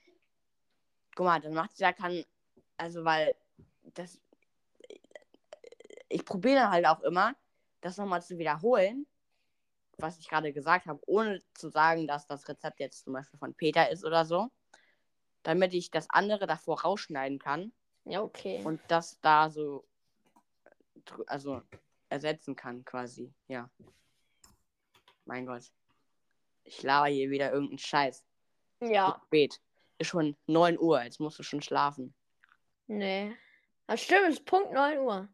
Guck 1.14 1.26
mal, 1.26 1.40
dann 1.40 1.54
macht 1.54 1.78
ja 1.78 1.92
kann, 1.92 2.24
also 2.76 3.04
weil 3.04 3.34
das, 3.94 4.20
ich 6.08 6.24
probiere 6.24 6.56
dann 6.56 6.70
halt 6.70 6.86
auch 6.86 7.00
immer, 7.00 7.34
das 7.80 7.96
nochmal 7.96 8.22
zu 8.22 8.38
wiederholen, 8.38 9.06
was 9.98 10.18
ich 10.18 10.28
gerade 10.28 10.52
gesagt 10.52 10.86
habe, 10.86 11.00
ohne 11.06 11.42
zu 11.54 11.68
sagen, 11.70 12.06
dass 12.06 12.26
das 12.26 12.48
Rezept 12.48 12.80
jetzt 12.80 13.04
zum 13.04 13.12
Beispiel 13.12 13.38
von 13.38 13.54
Peter 13.54 13.90
ist 13.90 14.04
oder 14.04 14.24
so, 14.24 14.50
damit 15.42 15.74
ich 15.74 15.90
das 15.90 16.08
andere 16.10 16.46
davor 16.46 16.82
rausschneiden 16.82 17.38
kann 17.38 17.72
Ja, 18.04 18.22
okay. 18.22 18.62
und 18.64 18.80
das 18.88 19.18
da 19.20 19.48
so, 19.50 19.86
also 21.26 21.62
ersetzen 22.08 22.56
kann 22.56 22.84
quasi, 22.84 23.32
ja. 23.48 23.70
Mein 25.24 25.46
Gott. 25.46 25.72
Ich 26.64 26.82
laber 26.82 27.06
hier 27.08 27.30
wieder 27.30 27.52
irgendeinen 27.52 27.78
Scheiß. 27.78 28.24
ja. 28.80 29.20
Spät. 29.26 29.60
Ist 29.98 30.08
schon 30.08 30.36
9 30.46 30.78
Uhr, 30.78 31.02
jetzt 31.02 31.20
musst 31.20 31.38
du 31.38 31.42
schon 31.42 31.62
schlafen. 31.62 32.14
Nee. 32.86 33.34
Das 33.86 34.02
stimmt, 34.02 34.28
es 34.28 34.34
ist 34.38 34.44
Punkt 34.44 34.72
9 34.72 34.98
Uhr. 34.98 35.28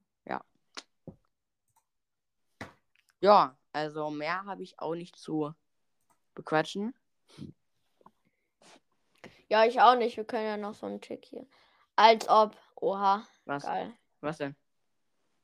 Ja, 3.20 3.56
also 3.72 4.10
mehr 4.10 4.44
habe 4.44 4.62
ich 4.62 4.78
auch 4.78 4.94
nicht 4.94 5.16
zu 5.16 5.52
bequatschen. 6.34 6.94
Ja, 9.48 9.64
ich 9.64 9.80
auch 9.80 9.96
nicht. 9.96 10.16
Wir 10.16 10.24
können 10.24 10.46
ja 10.46 10.56
noch 10.56 10.74
so 10.74 10.86
einen 10.86 11.00
Tick 11.00 11.24
hier. 11.26 11.46
Als 11.96 12.28
ob. 12.28 12.56
Oha, 12.76 13.26
Was? 13.44 13.64
geil. 13.64 13.92
Was 14.20 14.38
denn? 14.38 14.56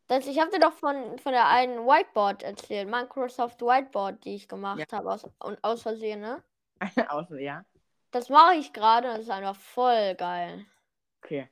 Das, 0.07 0.27
ich 0.27 0.41
habe 0.41 0.51
dir 0.51 0.61
doch 0.61 0.73
von, 0.73 1.19
von 1.19 1.33
der 1.33 1.47
einen 1.49 1.85
Whiteboard 1.87 2.43
erzählt. 2.43 2.89
Microsoft 2.89 3.61
Whiteboard, 3.61 4.25
die 4.25 4.35
ich 4.37 4.49
gemacht 4.49 4.91
habe. 4.93 5.13
Aus, 5.13 5.25
und 5.41 5.63
aus 5.63 5.83
Versehen, 5.83 6.21
ne? 6.21 6.43
Außer, 7.11 7.39
ja. 7.39 7.65
Das 8.11 8.31
mache 8.31 8.55
ich 8.55 8.73
gerade 8.73 9.09
und 9.09 9.15
das 9.19 9.25
ist 9.25 9.31
einfach 9.31 9.57
voll 9.57 10.15
geil. 10.15 10.65
Okay. 11.23 11.51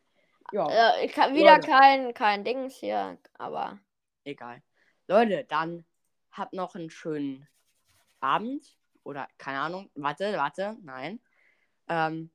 Ja, 0.53 0.67
Äh, 0.71 1.09
wieder 1.35 1.57
Leute. 1.57 1.67
kein, 1.69 2.15
kein 2.15 2.45
Dings 2.45 2.77
hier, 2.77 3.19
aber 3.35 3.79
egal. 4.25 4.63
Leute, 5.07 5.45
dann 5.45 5.85
habt 6.37 6.53
noch 6.53 6.75
einen 6.75 6.91
schönen 6.91 7.49
Abend. 8.21 8.77
Oder 9.05 9.29
keine 9.39 9.61
Ahnung. 9.61 9.91
Warte, 9.95 10.37
warte, 10.37 10.77
nein. 10.83 11.21
Ähm, 11.89 12.31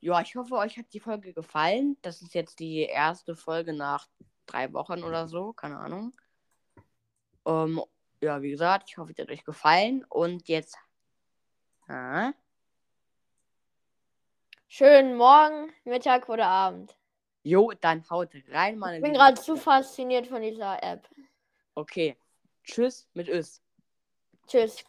ja, 0.00 0.20
ich 0.20 0.34
hoffe, 0.36 0.54
euch 0.54 0.76
hat 0.76 0.92
die 0.92 1.00
Folge 1.00 1.32
gefallen. 1.32 1.96
Das 2.02 2.22
ist 2.22 2.34
jetzt 2.34 2.58
die 2.58 2.80
erste 2.80 3.36
Folge 3.36 3.72
nach 3.72 4.08
drei 4.46 4.72
Wochen 4.72 5.02
oder 5.04 5.28
so, 5.28 5.52
keine 5.52 5.78
Ahnung. 5.78 6.12
Ähm, 7.46 7.82
ja, 8.20 8.42
wie 8.42 8.50
gesagt, 8.50 8.90
ich 8.90 8.98
hoffe, 8.98 9.12
es 9.12 9.18
hat 9.18 9.30
euch 9.30 9.44
gefallen. 9.44 10.04
Und 10.08 10.48
jetzt. 10.48 10.76
Ah, 11.88 12.32
schönen 14.66 15.16
Morgen, 15.16 15.72
Mittag 15.84 16.28
oder 16.28 16.46
Abend. 16.46 16.96
jo, 17.42 17.72
dann 17.80 18.08
haut 18.10 18.30
rein, 18.48 18.78
meine 18.78 18.98
Ich 18.98 19.02
bin 19.02 19.14
gerade 19.14 19.40
zu 19.40 19.56
fasziniert 19.56 20.26
von 20.26 20.42
dieser 20.42 20.82
App. 20.82 21.08
Okay. 21.74 22.16
Tschüss 22.68 23.08
mit 23.14 23.28
Ös. 23.28 23.62
Tschüss. 24.46 24.84